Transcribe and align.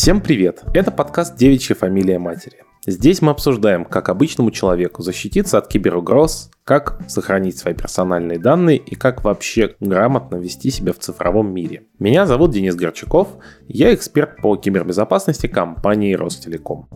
Всем 0.00 0.22
привет! 0.22 0.62
Это 0.72 0.90
подкаст 0.90 1.36
«Девичья 1.36 1.74
фамилия 1.74 2.18
матери». 2.18 2.62
Здесь 2.86 3.20
мы 3.20 3.32
обсуждаем, 3.32 3.84
как 3.84 4.08
обычному 4.08 4.50
человеку 4.50 5.02
защититься 5.02 5.58
от 5.58 5.68
киберугроз, 5.68 6.50
как 6.64 6.98
сохранить 7.06 7.58
свои 7.58 7.74
персональные 7.74 8.38
данные 8.38 8.78
и 8.78 8.94
как 8.94 9.22
вообще 9.22 9.74
грамотно 9.78 10.36
вести 10.36 10.70
себя 10.70 10.94
в 10.94 10.98
цифровом 10.98 11.52
мире. 11.52 11.82
Меня 11.98 12.24
зовут 12.24 12.52
Денис 12.52 12.74
Горчаков, 12.74 13.36
я 13.68 13.92
эксперт 13.92 14.38
по 14.38 14.56
кибербезопасности 14.56 15.48
компании 15.48 16.14
Ростелеком. 16.14 16.88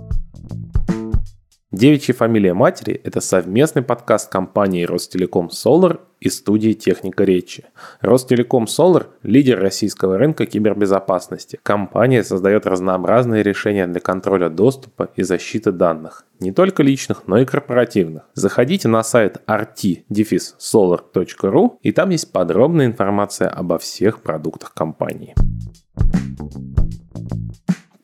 Девичья 1.74 2.14
фамилия 2.14 2.54
матери– 2.54 3.00
это 3.04 3.20
совместный 3.20 3.82
подкаст 3.82 4.30
компании 4.30 4.84
Ростелеком 4.84 5.48
Solar 5.48 5.98
и 6.20 6.28
студии 6.28 6.72
«Техника 6.72 7.24
речи». 7.24 7.64
Ростелеком 8.00 8.66
Solar– 8.66 9.06
лидер 9.24 9.58
российского 9.58 10.16
рынка 10.16 10.46
кибербезопасности. 10.46 11.58
Компания 11.64 12.22
создает 12.22 12.64
разнообразные 12.66 13.42
решения 13.42 13.88
для 13.88 13.98
контроля 13.98 14.50
доступа 14.50 15.10
и 15.16 15.24
защиты 15.24 15.72
данных. 15.72 16.24
Не 16.38 16.52
только 16.52 16.84
личных, 16.84 17.26
но 17.26 17.38
и 17.40 17.44
корпоративных. 17.44 18.22
Заходите 18.34 18.86
на 18.86 19.02
сайт 19.02 19.42
rt-solar.ru 19.48 20.18
и 21.82 21.90
там 21.90 22.10
есть 22.10 22.30
подробная 22.30 22.86
информация 22.86 23.48
обо 23.48 23.78
всех 23.78 24.22
продуктах 24.22 24.74
компании. 24.74 25.34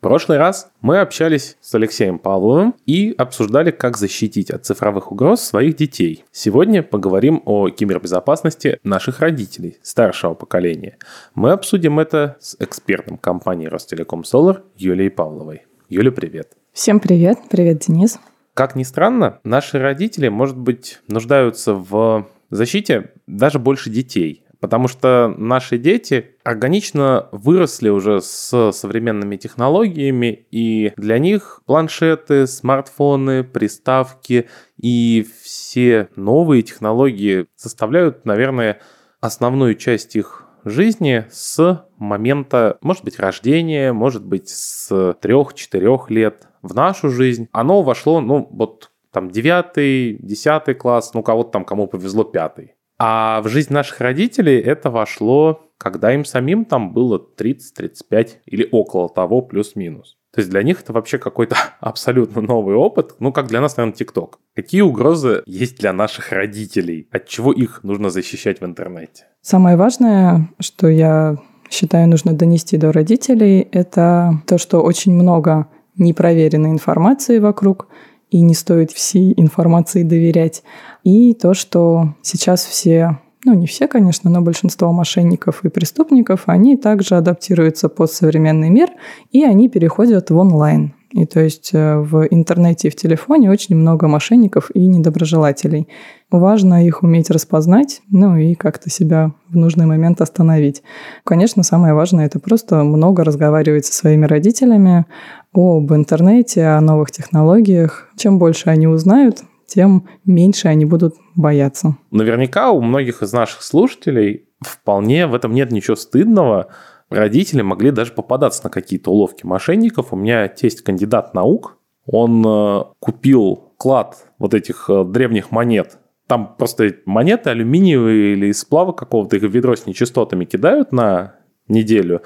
В 0.01 0.03
прошлый 0.03 0.39
раз 0.39 0.73
мы 0.81 0.99
общались 1.01 1.59
с 1.61 1.75
Алексеем 1.75 2.19
Павловым 2.19 2.75
и 2.87 3.15
обсуждали, 3.19 3.71
как 3.71 3.99
защитить 3.99 4.51
от 4.51 4.65
цифровых 4.65 5.13
угроз 5.13 5.43
своих 5.43 5.77
детей. 5.77 6.25
Сегодня 6.33 6.83
поговорим 6.83 7.43
о 7.45 7.69
кибербезопасности 7.69 8.81
наших 8.83 9.21
родителей, 9.21 9.77
старшего 9.83 10.33
поколения. 10.33 10.97
Мы 11.35 11.53
обсудим 11.53 12.01
это 12.01 12.39
с 12.41 12.57
экспертом 12.61 13.19
компании 13.19 13.67
Ростелеком 13.67 14.23
Solar 14.23 14.63
Юлией 14.75 15.11
Павловой. 15.11 15.67
Юля, 15.91 16.13
привет. 16.13 16.57
Всем 16.73 16.99
привет. 16.99 17.37
Привет, 17.51 17.81
Денис. 17.87 18.19
Как 18.55 18.77
ни 18.77 18.85
странно, 18.85 19.41
наши 19.45 19.79
родители, 19.79 20.29
может 20.29 20.57
быть, 20.57 20.99
нуждаются 21.09 21.75
в 21.75 22.27
защите 22.49 23.13
даже 23.27 23.59
больше 23.59 23.91
детей. 23.91 24.45
Потому 24.61 24.89
что 24.89 25.35
наши 25.39 25.79
дети 25.79 26.37
органично 26.45 27.29
выросли 27.33 27.89
уже 27.89 28.21
с 28.21 28.73
современными 28.73 29.37
технологиями, 29.37 30.47
и 30.51 30.93
для 30.97 31.19
них 31.19 31.63
планшеты, 31.65 32.47
смартфоны, 32.47 33.43
приставки 33.43 34.49
и 34.77 35.27
все 35.43 36.09
новые 36.15 36.63
технологии 36.63 37.47
составляют, 37.57 38.27
наверное, 38.27 38.81
основную 39.21 39.75
часть 39.77 40.15
их 40.17 40.45
жизни 40.65 41.25
с 41.31 41.87
момента, 41.97 42.77
может 42.83 43.05
быть, 43.05 43.19
рождения, 43.19 43.95
может 43.95 44.25
быть, 44.25 44.51
с 44.51 44.91
3-4 44.93 46.05
лет 46.09 46.49
в 46.61 46.75
нашу 46.75 47.09
жизнь. 47.09 47.49
Оно 47.53 47.83
вошло, 47.83 48.21
ну, 48.21 48.47
вот 48.51 48.91
там 49.11 49.31
9, 49.31 50.21
10 50.21 50.79
класс, 50.79 51.13
ну, 51.15 51.23
кого-то 51.23 51.51
там, 51.51 51.65
кому 51.65 51.87
повезло, 51.87 52.25
5. 52.25 52.75
А 53.03 53.41
в 53.41 53.49
жизнь 53.49 53.73
наших 53.73 54.03
родителей 54.03 54.61
это 54.61 54.91
вошло, 54.91 55.71
когда 55.79 56.13
им 56.13 56.27
самим 56.27 56.67
там 56.67 56.93
было 56.93 57.19
30-35 57.19 58.29
или 58.45 58.69
около 58.71 59.09
того 59.09 59.41
плюс-минус. 59.41 60.19
То 60.35 60.41
есть 60.41 60.51
для 60.51 60.63
них 60.63 60.83
это 60.83 60.93
вообще 60.93 61.17
какой-то 61.17 61.57
абсолютно 61.81 62.43
новый 62.43 62.77
опыт, 62.77 63.15
ну 63.19 63.33
как 63.33 63.47
для 63.47 63.63
нас, 63.63 63.79
наверное, 63.79 63.97
ТикТок. 63.97 64.39
Какие 64.55 64.83
угрозы 64.83 65.43
есть 65.47 65.79
для 65.79 65.95
наших 65.95 66.31
родителей? 66.31 67.09
От 67.11 67.27
чего 67.27 67.53
их 67.53 67.83
нужно 67.85 68.11
защищать 68.11 68.61
в 68.61 68.67
интернете? 68.67 69.25
Самое 69.41 69.79
важное, 69.79 70.51
что 70.59 70.87
я 70.87 71.39
считаю 71.71 72.07
нужно 72.07 72.35
донести 72.35 72.77
до 72.77 72.93
родителей, 72.93 73.67
это 73.73 74.43
то, 74.47 74.59
что 74.59 74.83
очень 74.83 75.15
много 75.15 75.69
непроверенной 75.97 76.71
информации 76.71 77.39
вокруг, 77.39 77.89
и 78.31 78.41
не 78.41 78.55
стоит 78.55 78.91
всей 78.91 79.35
информации 79.37 80.03
доверять. 80.03 80.63
И 81.05 81.35
то, 81.35 81.55
что 81.55 82.15
сейчас 82.23 82.65
все 82.65 83.19
ну, 83.45 83.55
не 83.55 83.67
все, 83.67 83.89
конечно, 83.89 84.29
но 84.29 84.43
большинство 84.43 84.93
мошенников 84.93 85.65
и 85.65 85.71
преступников, 85.71 86.43
они 86.45 86.77
также 86.77 87.17
адаптируются 87.17 87.89
под 87.89 88.13
современный 88.13 88.69
мир, 88.69 88.91
и 89.31 89.45
они 89.45 89.71
переходят 89.71 90.31
в 90.31 90.37
онлайн. 90.37 90.93
И 91.13 91.27
то 91.27 91.41
есть 91.41 91.71
э, 91.73 91.99
в 91.99 92.27
интернете 92.31 92.89
и 92.89 92.91
в 92.91 92.97
телефоне 92.97 93.51
очень 93.51 93.75
много 93.75 94.07
мошенников 94.07 94.71
и 94.75 94.87
недоброжелателей. 94.87 95.89
Важно 96.31 96.87
их 96.87 97.03
уметь 97.03 97.31
распознать, 97.31 98.01
ну 98.11 98.37
и 98.37 98.55
как-то 98.55 98.91
себя 98.91 99.33
в 99.49 99.57
нужный 99.57 99.87
момент 99.87 100.21
остановить. 100.21 100.83
Конечно, 101.25 101.65
самое 101.65 101.95
важное– 101.95 102.27
это 102.27 102.39
просто 102.39 102.85
много 102.85 103.25
разговаривать 103.25 103.87
со 103.87 103.93
своими 103.93 104.27
родителями 104.27 105.07
об 105.53 105.93
интернете, 105.93 106.67
о 106.67 106.81
новых 106.81 107.11
технологиях. 107.11 108.09
Чем 108.17 108.39
больше 108.39 108.71
они 108.71 108.87
узнают, 108.87 109.39
тем 109.67 110.09
меньше 110.25 110.69
они 110.69 110.85
будут 110.85 111.15
бояться. 111.35 111.97
Наверняка 112.13 112.71
у 112.71 112.81
многих 112.81 113.23
из 113.23 113.33
наших 113.33 113.63
слушателей 113.63 114.45
вполне 114.61 115.27
в 115.27 115.35
этом 115.35 115.53
нет 115.53 115.73
ничего 115.73 115.97
стыдного. 115.97 116.69
Родители 117.11 117.63
могли 117.63 117.91
даже 117.91 118.13
попадаться 118.13 118.65
на 118.65 118.71
какие-то 118.71 119.11
уловки 119.11 119.45
мошенников. 119.45 120.13
У 120.13 120.17
меня 120.17 120.49
тесть 120.49 120.83
кандидат 120.83 121.35
наук. 121.35 121.77
Он 122.07 122.45
э, 122.47 122.85
купил 122.99 123.73
клад 123.77 124.17
вот 124.39 124.55
этих 124.55 124.89
э, 124.89 125.05
древних 125.05 125.51
монет. 125.51 125.99
Там 126.27 126.55
просто 126.57 126.95
монеты 127.07 127.51
алюминиевые 127.51 128.35
или 128.35 128.47
из 128.47 128.61
сплава 128.61 128.93
какого-то, 128.93 129.37
их 129.37 129.43
в 129.43 129.51
ведро 129.51 129.75
с 129.75 129.87
нечистотами 129.87 130.45
кидают 130.45 130.93
на 130.93 131.35
неделю 131.67 132.23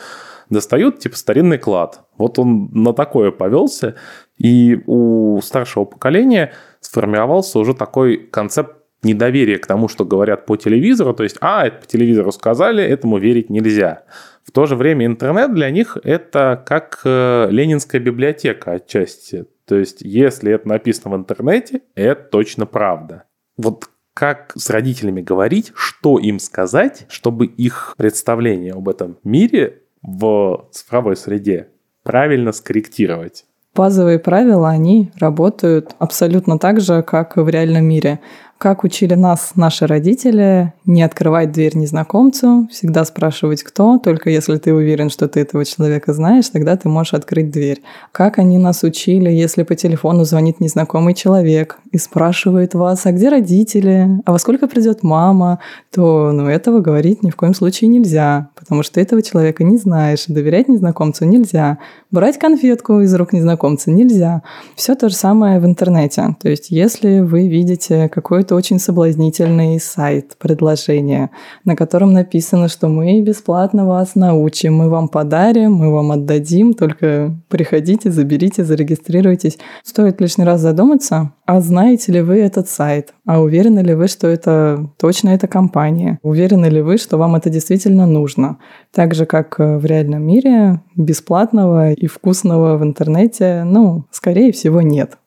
достают 0.50 0.99
типа 0.99 1.16
старинный 1.16 1.59
клад. 1.59 2.03
Вот 2.16 2.39
он 2.39 2.71
на 2.72 2.93
такое 2.93 3.31
повелся, 3.31 3.97
и 4.37 4.81
у 4.87 5.41
старшего 5.43 5.84
поколения 5.84 6.53
сформировался 6.81 7.59
уже 7.59 7.75
такой 7.75 8.16
концепт 8.16 8.77
недоверия 9.03 9.59
к 9.59 9.66
тому, 9.66 9.89
что 9.89 10.05
говорят 10.05 10.47
по 10.47 10.56
телевизору, 10.56 11.12
то 11.12 11.25
есть, 11.25 11.37
а, 11.41 11.66
это 11.66 11.81
по 11.81 11.87
телевизору 11.87 12.33
сказали, 12.33 12.83
этому 12.83 13.19
верить 13.19 13.51
нельзя. 13.51 14.05
То 14.54 14.66
же 14.66 14.76
время 14.76 15.04
интернет 15.04 15.53
для 15.53 15.69
них 15.70 15.98
это 16.04 16.62
как 16.65 17.00
э, 17.04 17.48
ленинская 17.50 18.00
библиотека 18.00 18.72
отчасти. 18.75 19.47
То 19.66 19.75
есть, 19.75 20.00
если 20.00 20.53
это 20.53 20.69
написано 20.69 21.16
в 21.16 21.19
интернете, 21.19 21.81
это 21.97 22.22
точно 22.31 22.65
правда. 22.65 23.25
Вот 23.56 23.91
как 24.15 24.53
с 24.54 24.70
родителями 24.70 25.22
говорить, 25.22 25.72
что 25.75 26.20
им 26.20 26.38
сказать, 26.38 27.06
чтобы 27.09 27.47
их 27.47 27.94
представление 27.98 28.75
об 28.75 28.88
этом 28.88 29.16
мире 29.25 29.82
в 30.03 30.69
цифровой 30.71 31.16
среде 31.16 31.71
правильно 32.04 32.53
скорректировать. 32.53 33.47
Базовые 33.75 34.21
правила, 34.21 34.69
они 34.69 35.10
работают 35.19 35.97
абсолютно 35.98 36.60
так 36.60 36.81
же, 36.81 37.03
как 37.03 37.36
и 37.36 37.41
в 37.41 37.48
реальном 37.48 37.86
мире. 37.86 38.21
Как 38.65 38.83
учили 38.83 39.13
нас 39.13 39.53
наши 39.57 39.87
родители, 39.87 40.73
не 40.87 41.03
открывать 41.03 41.53
дверь 41.53 41.77
незнакомцу, 41.77 42.67
всегда 42.73 43.05
спрашивать 43.05 43.63
кто, 43.63 43.99
только 43.99 44.31
если 44.31 44.57
ты 44.57 44.73
уверен, 44.73 45.11
что 45.11 45.29
ты 45.29 45.41
этого 45.41 45.67
человека 45.67 46.15
знаешь, 46.15 46.49
тогда 46.49 46.75
ты 46.75 46.89
можешь 46.89 47.13
открыть 47.13 47.51
дверь. 47.51 47.83
Как 48.11 48.39
они 48.39 48.57
нас 48.57 48.83
учили, 48.83 49.31
если 49.31 49.65
по 49.65 49.75
телефону 49.75 50.25
звонит 50.25 50.61
незнакомый 50.61 51.13
человек 51.13 51.77
и 51.93 51.99
спрашивает 51.99 52.73
вас, 52.73 53.05
а 53.05 53.13
где 53.13 53.29
родители, 53.29 54.09
а 54.25 54.33
во 54.33 54.39
сколько 54.39 54.67
придет 54.67 55.03
мама, 55.03 55.59
то 55.95 56.33
ну, 56.33 56.49
этого 56.49 56.81
говорить 56.81 57.23
ни 57.23 57.29
в 57.29 57.37
коем 57.37 57.53
случае 57.53 57.89
нельзя, 57.89 58.49
потому 58.65 58.83
что 58.83 59.01
этого 59.01 59.23
человека 59.23 59.65
не 59.65 59.79
знаешь, 59.79 60.25
доверять 60.29 60.69
незнакомцу 60.69 61.25
нельзя, 61.25 61.79
брать 62.11 62.39
конфетку 62.39 63.01
из 63.01 63.15
рук 63.15 63.33
незнакомца 63.33 63.91
нельзя. 63.91 64.43
Все 64.75 64.95
то 64.95 65.09
же 65.09 65.15
самое 65.15 65.61
в 65.61 65.65
интернете. 65.65 66.37
То 66.43 66.49
есть 66.51 66.71
если 66.71 67.21
вы 67.21 67.49
видите 67.49 68.09
какой 68.09 68.34
какой-то 68.34 68.57
очень 68.57 68.81
соблазнительный 68.81 69.78
сайт, 69.78 70.37
предложение, 70.41 71.31
на 71.65 71.77
котором 71.77 72.13
написано, 72.13 72.66
что 72.66 72.89
мы 72.89 73.21
бесплатно 73.21 73.87
вас 73.87 74.16
научим, 74.16 74.75
мы 74.75 74.91
вам 74.91 75.09
подарим, 75.09 75.75
мы 75.75 75.93
вам 75.93 76.10
отдадим, 76.10 76.75
только 76.75 77.33
приходите, 77.49 78.10
заберите, 78.10 78.65
зарегистрируйтесь. 78.65 79.59
Стоит 79.84 80.21
лишний 80.21 80.45
раз 80.45 80.63
задуматься, 80.63 81.31
а 81.47 81.61
знаете 81.61 82.13
ли 82.13 82.21
вы 82.21 82.39
этот 82.39 82.69
сайт? 82.69 83.15
А 83.27 83.41
уверены 83.41 83.81
ли 83.81 83.95
вы, 83.95 84.09
что 84.09 84.29
это 84.29 84.91
точно 84.99 85.31
эта 85.31 85.47
компания? 85.47 86.19
Уверены 86.23 86.67
ли 86.67 86.81
вы, 86.81 86.97
что 86.97 87.19
вам 87.19 87.37
это 87.37 87.51
действительно 87.51 88.07
нужно? 88.07 88.59
Так 88.93 89.15
же, 89.15 89.27
как 89.27 89.59
в 89.59 89.85
реальном 89.85 90.23
мире, 90.23 90.81
бесплатного 90.97 91.93
и 91.93 92.07
вкусного 92.07 92.77
в 92.79 92.83
интернете, 92.83 93.65
ну, 93.65 94.05
скорее 94.11 94.53
всего, 94.53 94.81
нет. 94.81 95.19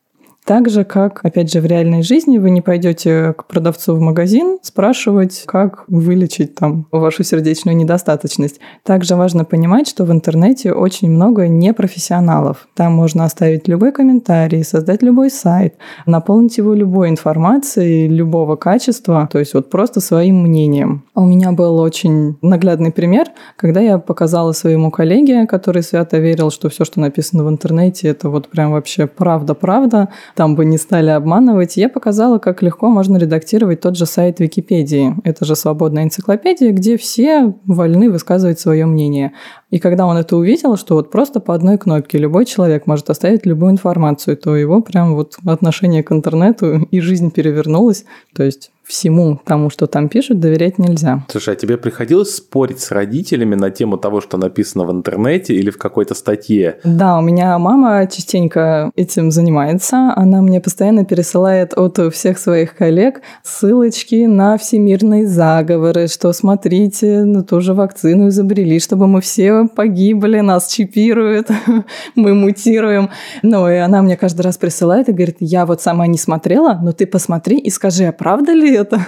Так 0.48 0.70
же, 0.70 0.86
как, 0.86 1.20
опять 1.26 1.52
же, 1.52 1.60
в 1.60 1.66
реальной 1.66 2.04
жизни 2.04 2.38
вы 2.38 2.52
не 2.52 2.62
пойдете 2.62 3.34
к 3.38 3.48
продавцу 3.48 3.98
в 3.98 4.00
магазин 4.00 4.60
спрашивать, 4.62 5.44
как 5.46 5.84
вылечить 5.90 6.56
там 6.56 6.88
вашу 6.90 7.26
сердечную 7.26 7.76
недостаточность. 7.76 8.62
Также 8.84 9.18
важно 9.18 9.44
понимать, 9.44 9.90
что 9.90 10.06
в 10.06 10.12
интернете 10.14 10.72
очень 10.72 11.12
много 11.12 11.50
непрофессионалов. 11.50 12.70
Там 12.76 12.94
можно 12.94 13.26
оставить 13.26 13.68
любой 13.68 13.92
комментарий, 13.92 14.64
создать 14.64 15.04
любой 15.04 15.32
сайт, 15.32 15.76
наполнить 16.06 16.58
его 16.58 16.74
любой 16.74 17.10
информацией 17.10 18.08
любого 18.08 18.56
качества, 18.56 19.28
то 19.30 19.40
есть 19.40 19.54
вот 19.54 19.70
просто 19.70 20.00
своим 20.00 20.44
мнением. 20.44 21.04
У 21.14 21.26
меня 21.26 21.52
был 21.52 21.78
очень 21.78 22.38
наглядный 22.42 22.94
пример, 22.94 23.28
когда 23.58 23.82
я 23.82 23.98
показала 23.98 24.54
своему 24.54 24.92
коллеге, 24.92 25.46
который 25.46 25.84
свято 25.84 26.20
верил, 26.20 26.52
что 26.52 26.70
все, 26.70 26.86
что 26.86 27.02
написано 27.02 27.44
в 27.44 27.50
интернете, 27.50 28.08
это 28.08 28.30
вот 28.30 28.48
прям 28.48 28.72
вообще 28.72 29.08
правда-правда, 29.08 30.08
там 30.38 30.56
бы 30.56 30.66
не 30.66 30.78
стали 30.78 31.10
обманывать, 31.10 31.78
я 31.78 31.90
показала, 31.90 32.38
как 32.38 32.62
легко 32.62 32.90
можно 32.90 33.18
редактировать 33.18 33.82
тот 33.82 33.98
же 33.98 34.06
сайт 34.06 34.40
Википедии. 34.40 35.16
Это 35.24 35.46
же 35.46 35.56
свободная 35.56 36.04
энциклопедия, 36.04 36.72
где 36.72 36.96
все 36.96 37.56
вольны 37.66 38.12
высказывать 38.12 38.60
свое 38.60 38.86
мнение. 38.86 39.34
И 39.70 39.80
когда 39.80 40.06
он 40.06 40.18
это 40.18 40.38
увидел, 40.38 40.78
что 40.78 40.96
вот 40.96 41.12
просто 41.12 41.40
по 41.40 41.54
одной 41.54 41.78
кнопке 41.78 42.18
любой 42.18 42.46
человек 42.46 42.88
может 42.88 43.10
оставить 43.10 43.46
любую 43.46 43.72
информацию, 43.72 44.38
то 44.38 44.56
его 44.56 44.82
прям 44.82 45.16
вот 45.16 45.38
отношение 45.46 46.04
к 46.04 46.12
интернету 46.12 46.88
и 46.92 47.00
жизнь 47.02 47.32
перевернулась. 47.32 48.06
То 48.34 48.44
есть 48.44 48.72
всему 48.88 49.40
тому, 49.44 49.70
что 49.70 49.86
там 49.86 50.08
пишут, 50.08 50.40
доверять 50.40 50.78
нельзя. 50.78 51.26
Слушай, 51.30 51.54
а 51.54 51.58
тебе 51.58 51.78
приходилось 51.78 52.36
спорить 52.36 52.80
с 52.80 52.92
родителями 52.92 53.56
на 53.56 53.70
тему 53.70 53.98
того, 53.98 54.22
что 54.22 54.38
написано 54.38 54.86
в 54.86 54.92
интернете 54.92 55.54
или 55.54 55.70
в 55.70 55.78
какой-то 55.78 56.16
статье? 56.16 56.80
Да, 56.84 57.18
у 57.18 57.22
меня 57.22 57.58
мама 57.60 58.08
частенько 58.08 58.92
этим 58.96 59.32
занимается. 59.32 60.14
Она 60.16 60.42
мне 60.42 60.62
постоянно 60.62 61.04
пересылает 61.04 61.78
от 61.78 62.00
всех 62.14 62.40
своих 62.40 62.76
коллег 62.76 63.22
ссылочки 63.44 64.26
на 64.26 64.58
всемирные 64.58 65.28
заговоры, 65.28 66.08
что 66.08 66.32
смотрите, 66.32 67.24
ну 67.26 67.44
тоже 67.44 67.74
вакцину 67.74 68.30
изобрели, 68.30 68.80
чтобы 68.80 69.08
мы 69.08 69.20
все 69.20 69.57
погибли, 69.66 70.40
нас 70.40 70.68
чипируют, 70.68 71.50
мы 72.16 72.34
мутируем. 72.34 73.10
Ну 73.44 73.70
и 73.70 73.76
она 73.76 74.02
мне 74.02 74.18
каждый 74.18 74.42
раз 74.42 74.58
присылает 74.58 75.10
и 75.10 75.14
говорит, 75.14 75.38
я 75.40 75.66
вот 75.66 75.82
сама 75.82 76.08
не 76.08 76.18
смотрела, 76.18 76.80
но 76.82 76.92
ты 76.92 77.08
посмотри 77.08 77.58
и 77.58 77.70
скажи, 77.70 78.06
а 78.06 78.12
правда 78.12 78.54
ли 78.54 78.74
это. 78.74 79.00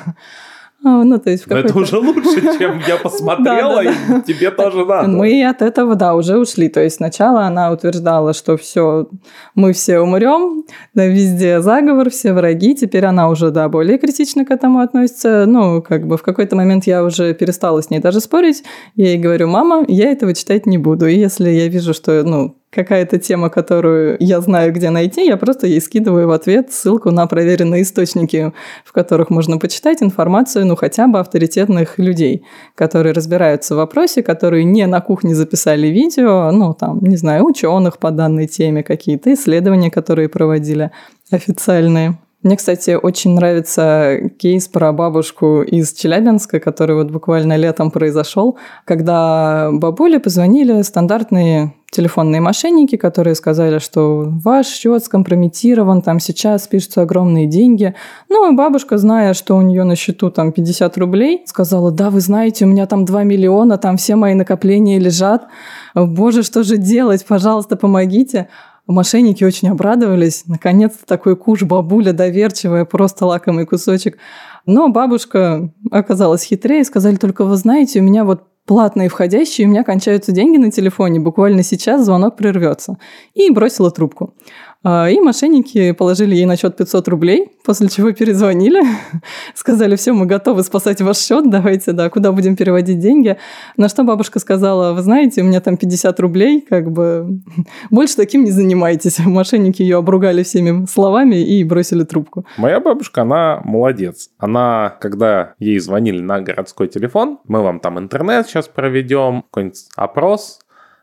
А, 0.81 1.04
ну, 1.04 1.20
то 1.20 1.30
есть 1.30 1.46
Но 1.48 1.58
это 1.58 1.78
уже 1.78 1.98
лучше, 1.98 2.42
чем 2.58 2.80
я 2.88 2.96
посмотрела, 2.98 3.84
и 3.84 4.22
тебе 4.26 4.50
тоже 4.50 4.86
надо. 4.86 5.10
Мы 5.10 5.46
от 5.46 5.62
этого, 5.62 5.96
да, 5.96 6.16
уже 6.16 6.38
ушли. 6.38 6.70
То 6.70 6.81
есть 6.81 6.98
сначала 6.98 7.42
она 7.44 7.72
утверждала, 7.72 8.34
что 8.34 8.56
все, 8.56 9.10
мы 9.56 9.74
все 9.74 10.00
умрем, 10.00 10.64
да, 10.94 11.06
везде 11.06 11.60
заговор, 11.60 12.10
все 12.10 12.31
враги. 12.31 12.76
Теперь 12.76 13.06
она 13.06 13.30
уже, 13.30 13.52
да, 13.52 13.68
более 13.68 13.98
критично 13.98 14.46
к 14.46 14.52
этому 14.52 14.80
относится. 14.80 15.46
Ну, 15.46 15.81
как 15.81 16.08
бы 16.08 16.16
в 16.16 16.24
какой-то 16.24 16.56
момент 16.56 16.86
я 16.86 17.04
уже 17.04 17.34
перестала 17.34 17.82
с 17.82 17.90
ней 17.90 18.00
даже 18.00 18.22
спорить. 18.22 18.64
Я 18.96 19.10
ей 19.10 19.18
говорю, 19.18 19.48
мама, 19.48 19.84
я 19.88 20.12
этого 20.12 20.34
читать 20.34 20.66
не 20.66 20.78
буду. 20.78 21.08
И 21.08 21.16
если 21.16 21.50
я 21.50 21.68
вижу, 21.68 21.94
что, 21.94 22.24
ну, 22.24 22.56
какая-то 22.69 23.18
тема, 23.18 23.50
которую 23.50 24.18
я 24.19 24.42
знаю, 24.42 24.74
где 24.74 24.89
найти, 24.89 25.25
я 25.25 25.38
просто 25.38 25.68
ей 25.68 25.81
скидываю 25.81 26.27
в 26.27 26.31
ответ 26.31 26.71
ссылку 26.71 27.12
на 27.12 27.25
проверенные 27.25 27.81
источники, 27.81 28.54
в 28.86 28.92
которых 28.92 29.30
можно 29.30 29.57
почитать 29.57 30.04
информацию, 30.04 30.66
ну, 30.66 30.75
хотя 30.75 31.07
бы 31.07 31.19
авторитетных 31.19 31.98
людей, 31.98 32.45
которые 32.75 33.13
разбираются 33.13 33.74
в 33.74 33.77
вопросе, 33.77 34.21
которые 34.21 34.63
не 34.63 34.86
на 34.86 35.01
кухне 35.01 35.33
записали 35.33 35.88
видео, 35.88 36.51
ну, 36.51 36.74
там, 36.74 37.00
не 37.01 37.18
знаю, 37.18 37.45
ученых 37.45 37.98
по 37.98 38.12
данной 38.12 38.48
теме, 38.48 38.83
какие-то 38.83 39.33
исследования, 39.33 39.89
которые 39.89 40.30
проводили 40.30 40.92
официальные. 41.31 42.18
Мне, 42.41 42.56
кстати, 42.56 42.91
очень 42.91 43.31
нравится 43.36 44.31
кейс 44.38 44.69
про 44.69 44.94
бабушку 44.94 45.62
из 45.62 45.91
Челябинска, 45.91 46.62
который 46.62 46.95
вот 46.95 47.12
буквально 47.12 47.57
летом 47.57 47.91
произошел, 47.91 48.57
когда 48.86 49.69
бабуле 49.74 50.21
позвонили 50.21 50.81
стандартные 50.83 51.74
телефонные 51.91 52.39
мошенники, 52.39 52.95
которые 52.95 53.36
сказали, 53.36 53.80
что 53.80 54.24
ваш 54.25 54.68
счет 54.68 55.03
скомпрометирован, 55.03 56.01
там 56.01 56.19
сейчас 56.19 56.68
пишутся 56.68 57.01
огромные 57.01 57.47
деньги. 57.47 57.95
Ну, 58.30 58.51
и 58.51 58.56
бабушка, 58.56 58.97
зная, 58.97 59.33
что 59.33 59.57
у 59.57 59.62
нее 59.62 59.83
на 59.83 59.95
счету 59.95 60.30
там 60.30 60.51
50 60.51 60.97
рублей, 60.97 61.44
сказала, 61.45 61.91
да, 61.91 62.09
вы 62.09 62.21
знаете, 62.21 62.65
у 62.65 62.68
меня 62.68 62.86
там 62.86 63.06
2 63.06 63.24
миллиона, 63.24 63.77
там 63.77 63.97
все 63.97 64.15
мои 64.15 64.33
накопления 64.33 65.00
лежат. 65.00 65.47
Боже, 65.95 66.44
что 66.44 66.63
же 66.63 66.77
делать? 66.77 67.25
Пожалуйста, 67.25 67.75
помогите. 67.75 68.47
Мошенники 68.91 69.44
очень 69.44 69.69
обрадовались. 69.69 70.44
Наконец-то 70.47 71.06
такой 71.06 71.36
куш 71.36 71.63
бабуля 71.63 72.12
доверчивая, 72.12 72.86
просто 72.86 73.25
лакомый 73.25 73.65
кусочек. 73.65 74.18
Но 74.65 74.89
бабушка 74.89 75.71
оказалась 75.91 76.44
хитрее, 76.44 76.83
сказали 76.83 77.15
только, 77.15 77.45
вы 77.45 77.56
знаете, 77.56 78.00
у 78.00 78.03
меня 78.03 78.24
вот 78.25 78.44
платные 78.65 79.09
входящие, 79.09 79.68
у 79.68 79.69
меня 79.71 79.83
кончаются 79.83 80.31
деньги 80.31 80.57
на 80.57 80.69
телефоне, 80.69 81.19
буквально 81.19 81.63
сейчас 81.63 82.06
звонок 82.06 82.36
прервется. 82.36 82.97
И 83.33 83.50
бросила 83.50 83.89
трубку. 83.89 84.36
А, 84.81 85.10
и 85.10 85.20
мошенники 85.20 85.92
положили 85.92 86.36
ей 86.36 86.46
на 86.46 86.56
счет 86.56 86.78
500 86.78 87.08
рублей, 87.10 87.58
после 87.66 87.90
чего 87.90 88.14
перезвонили, 88.14 88.81
сказали, 89.54 89.98
все, 89.98 90.14
мы 90.14 90.26
готовы 90.26 90.64
спасать 90.64 91.02
ваш 91.02 91.18
счет, 91.18 91.50
давайте, 91.50 91.92
да, 91.92 92.10
куда 92.10 92.31
будем 92.31 92.56
переводить 92.56 93.00
деньги. 93.00 93.38
На 93.76 93.90
что 93.90 94.04
бабушка 94.04 94.40
сказала, 94.40 94.94
вы 94.94 95.02
знаете, 95.02 95.42
у 95.42 95.46
меня 95.46 95.60
там 95.60 95.76
50 95.76 96.18
рублей, 96.22 96.62
как 96.62 96.92
бы 96.92 97.42
больше 97.92 98.16
таким 98.16 98.46
не 98.46 98.52
занимайтесь. 98.52 99.20
Мошенники 99.26 99.81
ее 99.81 99.98
обругали 99.98 100.44
всеми 100.44 100.86
словами 100.86 101.36
и 101.36 101.62
бросили 101.66 102.06
трубку. 102.06 102.46
Моя 102.58 102.80
бабушка, 102.80 103.24
она 103.24 103.62
молодец. 103.66 104.30
Она, 104.38 104.96
когда 105.02 105.56
ей 105.60 105.80
звонили 105.80 106.22
на 106.22 106.40
городской 106.40 106.88
телефон, 106.88 107.40
мы 107.48 107.62
вам 107.62 107.82
там 107.82 108.00
интернет 108.00 108.48
сейчас 108.48 108.70
проведем, 108.70 109.44
какой-нибудь 109.44 109.90
опрос, 109.98 110.60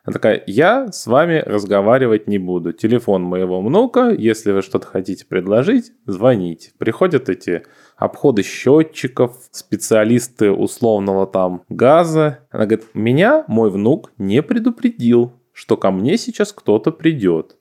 она 0.06 0.12
такая, 0.12 0.44
я 0.46 0.92
с 0.92 1.08
вами 1.08 1.42
разговаривать 1.44 2.28
не 2.28 2.38
буду. 2.38 2.72
Телефон 2.72 3.22
моего 3.22 3.60
внука, 3.60 4.10
если 4.16 4.52
вы 4.52 4.62
что-то 4.62 4.86
хотите 4.86 5.26
предложить, 5.26 5.90
звоните. 6.06 6.70
Приходят 6.78 7.28
эти 7.28 7.64
обходы 7.96 8.44
счетчиков, 8.44 9.36
специалисты 9.50 10.52
условного 10.52 11.26
там 11.26 11.64
газа. 11.68 12.38
Она 12.52 12.66
говорит, 12.66 12.86
меня 12.94 13.44
мой 13.48 13.68
внук 13.68 14.12
не 14.16 14.42
предупредил, 14.44 15.32
что 15.52 15.76
ко 15.76 15.90
мне 15.90 16.18
сейчас 16.18 16.52
кто-то 16.52 16.92
придет. 16.92 17.56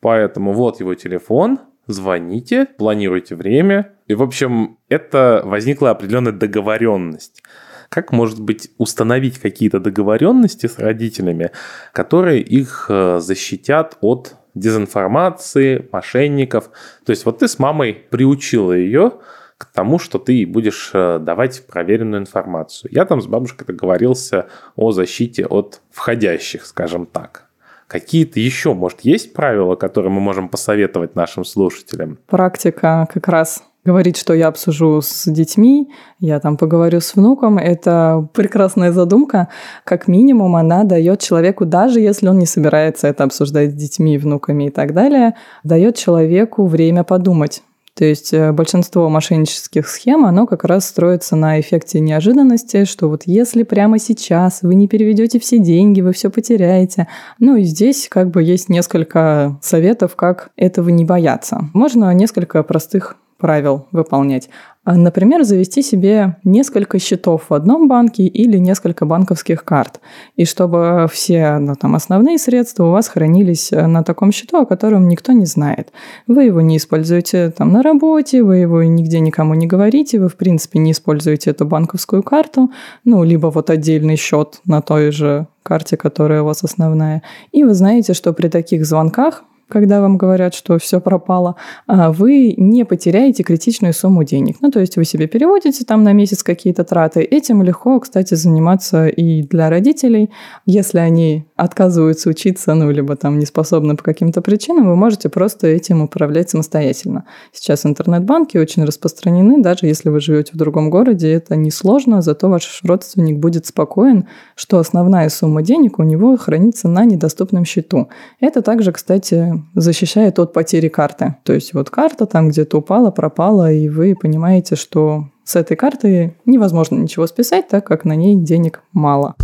Поэтому 0.00 0.52
вот 0.52 0.80
его 0.80 0.94
телефон, 0.94 1.58
звоните, 1.86 2.66
планируйте 2.66 3.34
время. 3.34 3.94
И, 4.06 4.14
в 4.14 4.22
общем, 4.22 4.76
это 4.90 5.40
возникла 5.42 5.90
определенная 5.92 6.32
договоренность. 6.32 7.42
Как, 7.88 8.12
может 8.12 8.40
быть, 8.40 8.70
установить 8.78 9.38
какие-то 9.38 9.80
договоренности 9.80 10.66
с 10.66 10.78
родителями, 10.78 11.50
которые 11.92 12.42
их 12.42 12.86
э, 12.88 13.18
защитят 13.20 13.96
от 14.00 14.36
дезинформации, 14.54 15.88
мошенников. 15.92 16.70
То 17.04 17.10
есть 17.10 17.24
вот 17.24 17.38
ты 17.38 17.48
с 17.48 17.58
мамой 17.58 17.94
приучила 17.94 18.72
ее 18.72 19.12
к 19.56 19.66
тому, 19.66 19.98
что 19.98 20.18
ты 20.18 20.46
будешь 20.46 20.90
э, 20.94 21.18
давать 21.18 21.66
проверенную 21.66 22.20
информацию. 22.20 22.90
Я 22.92 23.04
там 23.04 23.20
с 23.20 23.26
бабушкой 23.26 23.66
договорился 23.66 24.46
о 24.76 24.92
защите 24.92 25.46
от 25.46 25.80
входящих, 25.90 26.64
скажем 26.64 27.06
так. 27.06 27.48
Какие-то 27.88 28.38
еще, 28.38 28.74
может, 28.74 29.00
есть 29.00 29.32
правила, 29.32 29.74
которые 29.74 30.12
мы 30.12 30.20
можем 30.20 30.48
посоветовать 30.48 31.16
нашим 31.16 31.44
слушателям? 31.44 32.18
Практика 32.26 33.08
как 33.12 33.26
раз 33.28 33.64
говорить, 33.84 34.16
что 34.16 34.34
я 34.34 34.48
обсужу 34.48 35.00
с 35.02 35.30
детьми, 35.30 35.90
я 36.20 36.40
там 36.40 36.56
поговорю 36.56 37.00
с 37.00 37.14
внуком, 37.14 37.58
это 37.58 38.28
прекрасная 38.34 38.92
задумка. 38.92 39.48
Как 39.84 40.08
минимум 40.08 40.56
она 40.56 40.84
дает 40.84 41.20
человеку, 41.20 41.64
даже 41.64 42.00
если 42.00 42.28
он 42.28 42.38
не 42.38 42.46
собирается 42.46 43.08
это 43.08 43.24
обсуждать 43.24 43.70
с 43.70 43.74
детьми, 43.74 44.18
внуками 44.18 44.64
и 44.64 44.70
так 44.70 44.92
далее, 44.94 45.34
дает 45.64 45.96
человеку 45.96 46.66
время 46.66 47.04
подумать. 47.04 47.62
То 47.98 48.04
есть 48.04 48.32
э, 48.32 48.52
большинство 48.52 49.08
мошеннических 49.08 49.88
схем, 49.88 50.24
оно 50.24 50.46
как 50.46 50.62
раз 50.62 50.86
строится 50.86 51.34
на 51.34 51.58
эффекте 51.58 51.98
неожиданности, 51.98 52.84
что 52.84 53.08
вот 53.08 53.22
если 53.26 53.64
прямо 53.64 53.98
сейчас 53.98 54.62
вы 54.62 54.76
не 54.76 54.86
переведете 54.86 55.40
все 55.40 55.58
деньги, 55.58 56.00
вы 56.00 56.12
все 56.12 56.30
потеряете. 56.30 57.08
Ну 57.40 57.56
и 57.56 57.64
здесь 57.64 58.06
как 58.08 58.30
бы 58.30 58.40
есть 58.44 58.68
несколько 58.68 59.58
советов, 59.62 60.14
как 60.14 60.50
этого 60.54 60.90
не 60.90 61.04
бояться. 61.04 61.68
Можно 61.74 62.14
несколько 62.14 62.62
простых 62.62 63.16
правил 63.38 63.86
выполнять. 63.92 64.50
А, 64.84 64.96
например, 64.96 65.44
завести 65.44 65.82
себе 65.82 66.38
несколько 66.44 66.98
счетов 66.98 67.50
в 67.50 67.54
одном 67.54 67.88
банке 67.88 68.22
или 68.22 68.56
несколько 68.56 69.04
банковских 69.04 69.62
карт. 69.62 70.00
И 70.36 70.46
чтобы 70.46 71.06
все 71.12 71.58
ну, 71.58 71.74
там, 71.74 71.94
основные 71.94 72.38
средства 72.38 72.84
у 72.84 72.92
вас 72.92 73.08
хранились 73.08 73.70
э, 73.70 73.86
на 73.86 74.02
таком 74.02 74.32
счету, 74.32 74.56
о 74.56 74.64
котором 74.64 75.06
никто 75.06 75.32
не 75.32 75.44
знает. 75.44 75.92
Вы 76.26 76.44
его 76.44 76.62
не 76.62 76.78
используете 76.78 77.50
там 77.50 77.70
на 77.70 77.82
работе, 77.82 78.42
вы 78.42 78.56
его 78.56 78.82
нигде 78.82 79.20
никому 79.20 79.52
не 79.52 79.66
говорите, 79.66 80.18
вы 80.18 80.30
в 80.30 80.36
принципе 80.36 80.78
не 80.78 80.92
используете 80.92 81.50
эту 81.50 81.66
банковскую 81.66 82.22
карту, 82.22 82.70
ну, 83.04 83.22
либо 83.24 83.48
вот 83.48 83.68
отдельный 83.68 84.16
счет 84.16 84.60
на 84.64 84.80
той 84.80 85.12
же 85.12 85.48
карте, 85.62 85.98
которая 85.98 86.40
у 86.40 86.46
вас 86.46 86.64
основная. 86.64 87.22
И 87.52 87.62
вы 87.62 87.74
знаете, 87.74 88.14
что 88.14 88.32
при 88.32 88.48
таких 88.48 88.86
звонках 88.86 89.44
когда 89.68 90.00
вам 90.00 90.16
говорят, 90.16 90.54
что 90.54 90.78
все 90.78 91.00
пропало, 91.00 91.56
а 91.86 92.10
вы 92.12 92.54
не 92.56 92.84
потеряете 92.84 93.42
критичную 93.42 93.92
сумму 93.92 94.24
денег. 94.24 94.56
Ну, 94.60 94.70
то 94.70 94.80
есть 94.80 94.96
вы 94.96 95.04
себе 95.04 95.26
переводите 95.26 95.84
там 95.84 96.02
на 96.02 96.12
месяц 96.12 96.42
какие-то 96.42 96.84
траты. 96.84 97.22
Этим 97.22 97.62
легко, 97.62 98.00
кстати, 98.00 98.34
заниматься 98.34 99.06
и 99.06 99.42
для 99.42 99.70
родителей. 99.70 100.30
Если 100.66 100.98
они 100.98 101.46
отказываются 101.56 102.30
учиться, 102.30 102.74
ну, 102.74 102.90
либо 102.90 103.16
там 103.16 103.38
не 103.38 103.46
способны 103.46 103.96
по 103.96 104.02
каким-то 104.02 104.40
причинам, 104.40 104.88
вы 104.88 104.96
можете 104.96 105.28
просто 105.28 105.66
этим 105.66 106.02
управлять 106.02 106.50
самостоятельно. 106.50 107.24
Сейчас 107.52 107.84
интернет-банки 107.84 108.56
очень 108.56 108.84
распространены, 108.84 109.62
даже 109.62 109.86
если 109.86 110.08
вы 110.08 110.20
живете 110.20 110.52
в 110.54 110.56
другом 110.56 110.90
городе, 110.90 111.32
это 111.32 111.56
несложно, 111.56 112.22
зато 112.22 112.48
ваш 112.48 112.80
родственник 112.84 113.38
будет 113.38 113.66
спокоен, 113.66 114.26
что 114.54 114.78
основная 114.78 115.28
сумма 115.28 115.62
денег 115.62 115.98
у 115.98 116.02
него 116.02 116.36
хранится 116.36 116.88
на 116.88 117.04
недоступном 117.04 117.64
счету. 117.64 118.08
Это 118.40 118.62
также, 118.62 118.92
кстати, 118.92 119.57
защищает 119.74 120.38
от 120.38 120.52
потери 120.52 120.88
карты. 120.88 121.36
То 121.44 121.52
есть 121.52 121.74
вот 121.74 121.90
карта 121.90 122.26
там 122.26 122.48
где-то 122.48 122.78
упала, 122.78 123.10
пропала, 123.10 123.72
и 123.72 123.88
вы 123.88 124.14
понимаете, 124.14 124.76
что 124.76 125.28
с 125.44 125.56
этой 125.56 125.76
карты 125.76 126.36
невозможно 126.44 126.96
ничего 126.96 127.26
списать, 127.26 127.68
так 127.68 127.86
как 127.86 128.04
на 128.04 128.14
ней 128.14 128.36
денег 128.36 128.82
мало. 128.92 129.34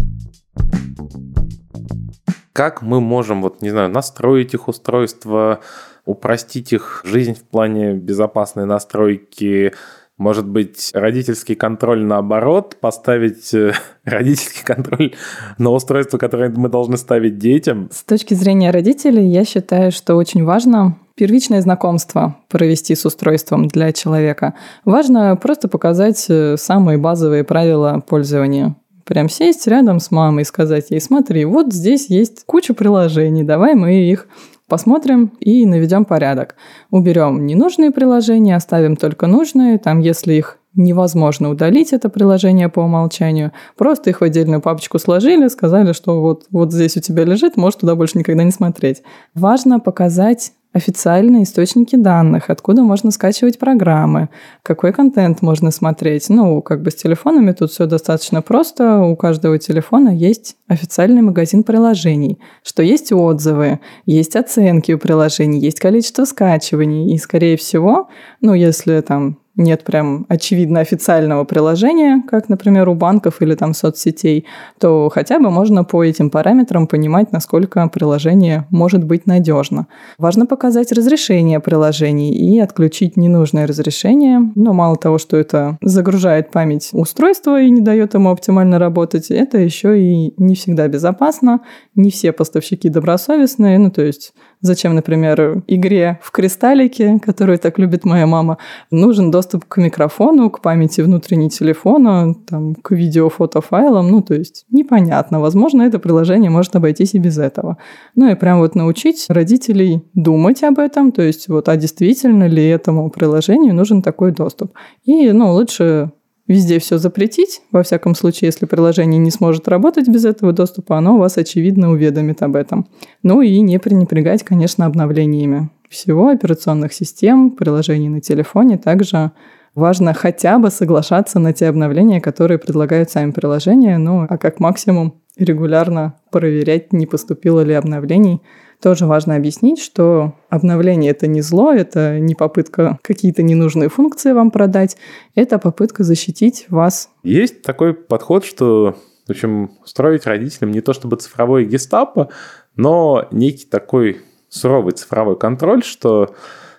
Как 2.52 2.82
мы 2.82 3.00
можем, 3.00 3.42
вот, 3.42 3.62
не 3.62 3.70
знаю, 3.70 3.90
настроить 3.90 4.54
их 4.54 4.68
устройства, 4.68 5.60
упростить 6.04 6.72
их 6.72 7.02
жизнь 7.04 7.34
в 7.34 7.42
плане 7.42 7.94
безопасной 7.94 8.66
настройки, 8.66 9.72
может 10.16 10.46
быть, 10.48 10.90
родительский 10.94 11.56
контроль 11.56 12.04
наоборот, 12.04 12.76
поставить 12.80 13.52
э, 13.52 13.72
родительский 14.04 14.62
контроль 14.64 15.14
на 15.58 15.70
устройство, 15.70 16.18
которое 16.18 16.50
мы 16.50 16.68
должны 16.68 16.96
ставить 16.96 17.38
детям? 17.38 17.88
С 17.90 18.04
точки 18.04 18.34
зрения 18.34 18.70
родителей, 18.70 19.26
я 19.26 19.44
считаю, 19.44 19.90
что 19.90 20.14
очень 20.14 20.44
важно 20.44 20.96
первичное 21.16 21.60
знакомство 21.60 22.36
провести 22.48 22.94
с 22.94 23.04
устройством 23.04 23.66
для 23.66 23.92
человека. 23.92 24.54
Важно 24.84 25.36
просто 25.36 25.68
показать 25.68 26.24
э, 26.28 26.56
самые 26.58 26.98
базовые 26.98 27.42
правила 27.42 28.02
пользования. 28.06 28.76
Прям 29.04 29.28
сесть 29.28 29.66
рядом 29.66 30.00
с 30.00 30.10
мамой 30.10 30.42
и 30.42 30.46
сказать 30.46 30.90
ей, 30.90 31.00
смотри, 31.00 31.44
вот 31.44 31.72
здесь 31.72 32.08
есть 32.08 32.44
куча 32.46 32.72
приложений, 32.72 33.44
давай 33.44 33.74
мы 33.74 34.08
их 34.08 34.28
посмотрим 34.68 35.32
и 35.40 35.66
наведем 35.66 36.04
порядок. 36.04 36.56
Уберем 36.90 37.46
ненужные 37.46 37.90
приложения, 37.90 38.56
оставим 38.56 38.96
только 38.96 39.26
нужные. 39.26 39.78
Там, 39.78 40.00
если 40.00 40.34
их 40.34 40.58
невозможно 40.74 41.50
удалить, 41.50 41.92
это 41.92 42.08
приложение 42.08 42.68
по 42.68 42.80
умолчанию, 42.80 43.52
просто 43.76 44.10
их 44.10 44.20
в 44.20 44.24
отдельную 44.24 44.60
папочку 44.60 44.98
сложили, 44.98 45.48
сказали, 45.48 45.92
что 45.92 46.20
вот, 46.20 46.46
вот 46.50 46.72
здесь 46.72 46.96
у 46.96 47.00
тебя 47.00 47.24
лежит, 47.24 47.56
можешь 47.56 47.78
туда 47.78 47.94
больше 47.94 48.18
никогда 48.18 48.42
не 48.42 48.50
смотреть. 48.50 49.02
Важно 49.34 49.78
показать 49.78 50.52
официальные 50.74 51.44
источники 51.44 51.94
данных, 51.94 52.50
откуда 52.50 52.82
можно 52.82 53.12
скачивать 53.12 53.58
программы, 53.58 54.28
какой 54.62 54.92
контент 54.92 55.40
можно 55.40 55.70
смотреть. 55.70 56.28
Ну, 56.28 56.60
как 56.62 56.82
бы 56.82 56.90
с 56.90 56.96
телефонами 56.96 57.52
тут 57.52 57.70
все 57.70 57.86
достаточно 57.86 58.42
просто. 58.42 58.98
У 59.00 59.16
каждого 59.16 59.58
телефона 59.58 60.08
есть 60.10 60.56
официальный 60.66 61.22
магазин 61.22 61.62
приложений, 61.62 62.40
что 62.64 62.82
есть 62.82 63.12
отзывы, 63.12 63.78
есть 64.04 64.34
оценки 64.34 64.90
у 64.92 64.98
приложений, 64.98 65.60
есть 65.60 65.78
количество 65.78 66.24
скачиваний. 66.24 67.14
И, 67.14 67.18
скорее 67.18 67.56
всего, 67.56 68.08
ну, 68.40 68.52
если 68.52 69.00
там 69.00 69.38
нет 69.56 69.84
прям 69.84 70.26
очевидно 70.28 70.80
официального 70.80 71.44
приложения, 71.44 72.22
как, 72.28 72.48
например, 72.48 72.88
у 72.88 72.94
банков 72.94 73.40
или 73.40 73.54
там 73.54 73.74
соцсетей, 73.74 74.46
то 74.78 75.08
хотя 75.08 75.38
бы 75.38 75.50
можно 75.50 75.84
по 75.84 76.02
этим 76.04 76.30
параметрам 76.30 76.86
понимать, 76.86 77.32
насколько 77.32 77.88
приложение 77.88 78.66
может 78.70 79.04
быть 79.04 79.26
надежно. 79.26 79.86
Важно 80.18 80.46
показать 80.46 80.92
разрешение 80.92 81.60
приложений 81.60 82.34
и 82.34 82.58
отключить 82.58 83.16
ненужное 83.16 83.66
разрешение. 83.66 84.40
Но 84.54 84.72
мало 84.72 84.96
того, 84.96 85.18
что 85.18 85.36
это 85.36 85.78
загружает 85.80 86.50
память 86.50 86.90
устройства 86.92 87.60
и 87.60 87.70
не 87.70 87.80
дает 87.80 88.14
ему 88.14 88.30
оптимально 88.30 88.78
работать, 88.78 89.30
это 89.30 89.58
еще 89.58 90.00
и 90.00 90.34
не 90.36 90.54
всегда 90.54 90.88
безопасно. 90.88 91.60
Не 91.94 92.10
все 92.10 92.32
поставщики 92.32 92.88
добросовестные, 92.88 93.78
ну 93.78 93.90
то 93.90 94.02
есть 94.02 94.32
Зачем, 94.64 94.94
например, 94.94 95.62
игре 95.66 96.18
в 96.22 96.30
кристаллике, 96.30 97.20
которую 97.22 97.58
так 97.58 97.78
любит 97.78 98.06
моя 98.06 98.26
мама, 98.26 98.56
нужен 98.90 99.30
доступ 99.30 99.43
к 99.52 99.76
микрофону, 99.76 100.50
к 100.50 100.60
памяти 100.60 101.00
внутренней 101.00 101.50
телефона, 101.50 102.34
там, 102.46 102.74
к 102.74 102.92
видео-фотофайлам. 102.92 104.10
Ну, 104.10 104.22
то 104.22 104.34
есть 104.34 104.66
непонятно. 104.70 105.40
Возможно, 105.40 105.82
это 105.82 105.98
приложение 105.98 106.50
может 106.50 106.76
обойтись 106.76 107.14
и 107.14 107.18
без 107.18 107.38
этого. 107.38 107.78
Ну 108.14 108.30
и 108.30 108.34
прям 108.34 108.58
вот 108.58 108.74
научить 108.74 109.26
родителей 109.28 110.02
думать 110.14 110.62
об 110.62 110.78
этом, 110.78 111.12
то 111.12 111.22
есть 111.22 111.48
вот, 111.48 111.68
а 111.68 111.76
действительно 111.76 112.48
ли 112.48 112.66
этому 112.66 113.10
приложению 113.10 113.74
нужен 113.74 114.02
такой 114.02 114.32
доступ. 114.32 114.72
И, 115.04 115.30
ну, 115.32 115.52
лучше 115.52 116.12
везде 116.46 116.78
все 116.78 116.98
запретить. 116.98 117.62
Во 117.72 117.82
всяком 117.82 118.14
случае, 118.14 118.48
если 118.48 118.66
приложение 118.66 119.18
не 119.18 119.30
сможет 119.30 119.68
работать 119.68 120.08
без 120.08 120.24
этого 120.24 120.52
доступа, 120.52 120.98
оно 120.98 121.18
вас, 121.18 121.38
очевидно, 121.38 121.90
уведомит 121.90 122.42
об 122.42 122.56
этом. 122.56 122.86
Ну 123.22 123.40
и 123.40 123.60
не 123.60 123.78
пренебрегать, 123.78 124.42
конечно, 124.42 124.86
обновлениями 124.86 125.70
всего 125.88 126.28
операционных 126.28 126.92
систем, 126.92 127.50
приложений 127.50 128.08
на 128.08 128.20
телефоне. 128.20 128.78
Также 128.78 129.32
важно 129.74 130.14
хотя 130.14 130.58
бы 130.58 130.70
соглашаться 130.70 131.38
на 131.38 131.52
те 131.52 131.68
обновления, 131.68 132.20
которые 132.20 132.58
предлагают 132.58 133.10
сами 133.10 133.30
приложения, 133.30 133.98
ну 133.98 134.26
а 134.28 134.38
как 134.38 134.60
максимум 134.60 135.20
регулярно 135.36 136.14
проверять, 136.30 136.92
не 136.92 137.06
поступило 137.06 137.60
ли 137.60 137.74
обновлений– 137.74 138.40
тоже 138.84 139.06
важно 139.06 139.36
объяснить, 139.36 139.80
что 139.80 140.34
обновление 140.50 141.10
это 141.10 141.26
не 141.26 141.40
зло, 141.40 141.72
это 141.72 142.18
не 142.20 142.34
попытка 142.34 142.98
какие-то 143.00 143.42
ненужные 143.42 143.88
функции 143.88 144.32
вам 144.32 144.50
продать, 144.50 144.98
это 145.34 145.58
попытка 145.58 146.04
защитить 146.04 146.66
вас. 146.68 147.08
Есть 147.22 147.62
такой 147.62 147.94
подход, 147.94 148.44
что 148.44 148.94
в 149.26 149.30
общем, 149.30 149.70
строить 149.86 150.26
родителям 150.26 150.70
не 150.70 150.82
то 150.82 150.92
чтобы 150.92 151.16
цифровой 151.16 151.64
гестапо, 151.64 152.28
но 152.76 153.26
некий 153.30 153.64
такой 153.64 154.20
суровый 154.54 154.92
цифровой 154.92 155.38
контроль, 155.38 155.82
что 155.82 156.34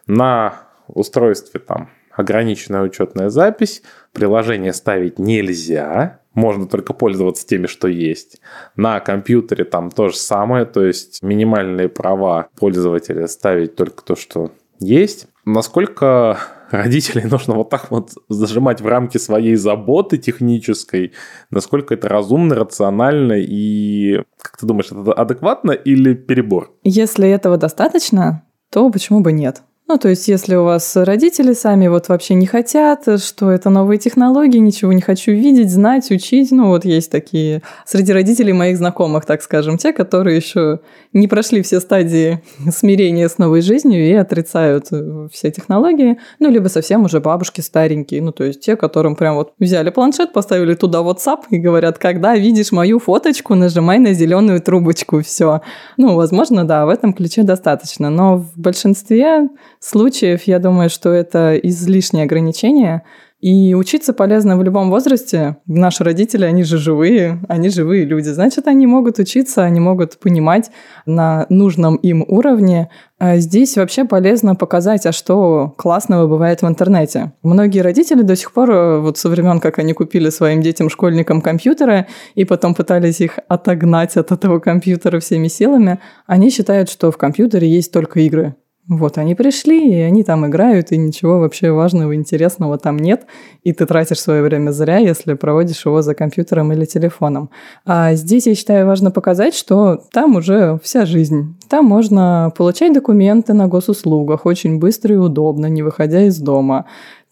на 0.07 0.61
устройстве 0.87 1.59
там 1.59 1.89
ограниченная 2.11 2.81
учетная 2.81 3.29
запись, 3.29 3.81
приложение 4.13 4.73
ставить 4.73 5.19
нельзя, 5.19 6.19
можно 6.33 6.67
только 6.67 6.93
пользоваться 6.93 7.45
теми, 7.45 7.67
что 7.67 7.87
есть. 7.87 8.39
На 8.75 8.99
компьютере 8.99 9.65
там 9.65 9.91
то 9.91 10.09
же 10.09 10.15
самое, 10.15 10.65
то 10.65 10.83
есть 10.83 11.23
минимальные 11.23 11.89
права 11.89 12.47
пользователя 12.57 13.27
ставить 13.27 13.75
только 13.75 14.03
то, 14.03 14.15
что 14.15 14.51
есть. 14.79 15.27
Насколько 15.45 16.39
родителей 16.71 17.23
нужно 17.29 17.55
вот 17.55 17.69
так 17.69 17.91
вот 17.91 18.11
зажимать 18.29 18.81
в 18.81 18.87
рамки 18.87 19.17
своей 19.17 19.55
заботы 19.55 20.17
технической, 20.17 21.13
насколько 21.49 21.93
это 21.93 22.09
разумно, 22.09 22.55
рационально 22.55 23.33
и, 23.33 24.21
как 24.41 24.57
ты 24.57 24.65
думаешь, 24.65 24.91
это 24.91 25.13
адекватно 25.13 25.71
или 25.71 26.13
перебор? 26.13 26.71
Если 26.83 27.29
этого 27.29 27.57
достаточно, 27.57 28.43
то 28.71 28.89
почему 28.89 29.21
бы 29.21 29.31
нет? 29.31 29.63
Ну, 29.87 29.99
то 29.99 30.09
есть, 30.09 30.27
если 30.27 30.55
у 30.55 30.63
вас 30.63 30.95
родители 30.95 31.53
сами 31.53 31.87
вот 31.87 32.09
вообще 32.09 32.33
не 32.33 32.47
хотят, 32.47 33.03
что 33.21 33.51
это 33.51 33.69
новые 33.69 33.99
технологии, 33.99 34.57
ничего 34.57 34.91
не 34.93 35.01
хочу 35.01 35.31
видеть, 35.31 35.69
знать, 35.69 36.09
учить. 36.09 36.51
Ну, 36.51 36.69
вот 36.69 36.85
есть 36.85 37.11
такие 37.11 37.61
среди 37.85 38.11
родителей 38.11 38.51
моих 38.51 38.77
знакомых, 38.77 39.27
так 39.27 39.43
скажем, 39.43 39.77
те, 39.77 39.93
которые 39.93 40.37
еще 40.37 40.79
не 41.13 41.27
прошли 41.27 41.61
все 41.61 41.79
стадии 41.79 42.41
смирения 42.71 43.29
с 43.29 43.37
новой 43.37 43.61
жизнью 43.61 44.09
и 44.09 44.13
отрицают 44.13 44.87
э, 44.91 45.27
все 45.31 45.51
технологии. 45.51 46.17
Ну, 46.39 46.49
либо 46.49 46.67
совсем 46.67 47.03
уже 47.03 47.19
бабушки 47.19 47.61
старенькие. 47.61 48.23
Ну, 48.23 48.31
то 48.31 48.43
есть, 48.43 48.61
те, 48.61 48.75
которым 48.77 49.15
прям 49.15 49.35
вот 49.35 49.53
взяли 49.59 49.91
планшет, 49.91 50.33
поставили 50.33 50.73
туда 50.73 51.01
WhatsApp 51.01 51.41
и 51.51 51.59
говорят, 51.59 51.99
когда 51.99 52.35
видишь 52.35 52.71
мою 52.71 52.97
фоточку, 52.97 53.53
нажимай 53.53 53.99
на 53.99 54.13
зеленую 54.13 54.61
трубочку, 54.61 55.21
все. 55.21 55.61
Ну, 55.97 56.15
возможно, 56.15 56.65
да, 56.65 56.87
в 56.87 56.89
этом 56.89 57.13
ключе 57.13 57.43
достаточно. 57.43 58.09
Но 58.09 58.37
в 58.37 58.57
большинстве 58.57 59.47
случаев 59.85 60.43
я 60.43 60.59
думаю, 60.59 60.89
что 60.89 61.11
это 61.11 61.55
излишнее 61.55 62.25
ограничение. 62.25 63.03
И 63.41 63.75
учиться 63.75 64.13
полезно 64.13 64.57
в 64.57 64.63
любом 64.63 64.89
возрасте. 64.89 65.57
Наши 65.67 66.03
родители, 66.03 66.45
они 66.45 66.63
же 66.63 66.79
живые, 66.79 67.43
они 67.47 67.69
живые 67.69 68.03
люди. 68.03 68.29
Значит, 68.29 68.65
они 68.65 68.87
могут 68.87 69.19
учиться, 69.19 69.63
они 69.63 69.79
могут 69.79 70.17
понимать 70.17 70.71
на 71.05 71.45
нужном 71.49 71.97
им 71.97 72.25
уровне. 72.27 72.89
А 73.19 73.37
здесь 73.37 73.75
вообще 73.77 74.05
полезно 74.05 74.55
показать, 74.55 75.05
а 75.05 75.11
что 75.11 75.75
классного 75.77 76.27
бывает 76.27 76.63
в 76.63 76.67
интернете. 76.67 77.33
Многие 77.43 77.81
родители 77.81 78.23
до 78.23 78.35
сих 78.35 78.51
пор, 78.51 78.71
э, 78.71 78.99
вот 78.99 79.19
со 79.19 79.29
времен, 79.29 79.59
как 79.59 79.77
они 79.77 79.93
купили 79.93 80.29
своим 80.29 80.61
детям, 80.61 80.89
школьникам 80.89 81.41
компьютеры, 81.41 82.07
и 82.33 82.45
потом 82.45 82.73
пытались 82.73 83.21
их 83.21 83.37
отогнать 83.47 84.17
от 84.17 84.31
этого 84.31 84.57
компьютера 84.59 85.19
всеми 85.19 85.49
силами, 85.49 85.99
они 86.25 86.49
считают, 86.49 86.89
что 86.89 87.11
в 87.11 87.17
компьютере 87.17 87.69
есть 87.69 87.91
только 87.91 88.21
игры 88.21 88.55
Вот 88.87 89.17
они 89.17 89.33
пришли, 89.33 89.97
и 89.97 90.01
они 90.01 90.23
там 90.23 90.45
играют, 90.45 90.91
и 90.91 90.97
ничего 90.97 91.39
вообще 91.39 91.71
важного, 91.71 92.13
интересного 92.13 92.77
там 92.77 92.97
нет, 92.97 93.25
и 93.63 93.73
ты 93.73 93.87
тратишь 93.87 94.19
свое 94.19 94.43
время 94.43 94.69
зря, 94.69 94.99
если 94.99 95.33
проводишь 95.33 95.87
его 95.87 96.03
за 96.03 96.13
компьютером 96.13 96.71
или 96.71 96.85
телефоном. 96.85 97.49
А 97.83 98.13
здесь, 98.13 98.45
я 98.45 98.53
считаю, 98.53 98.85
важно 98.85 99.09
показать, 99.09 99.55
что 99.55 100.03
там 100.11 100.35
уже 100.35 100.79
вся 100.83 101.07
жизнь. 101.07 101.55
Там 101.67 101.85
можно 101.85 102.53
получать 102.55 102.93
документы 102.93 103.53
на 103.53 103.67
госуслугах 103.67 104.45
очень 104.45 104.77
быстро 104.77 105.15
и 105.15 105.17
удобно, 105.17 105.65
не 105.65 105.81
выходя 105.81 106.21
из 106.21 106.37
дома. 106.37 106.85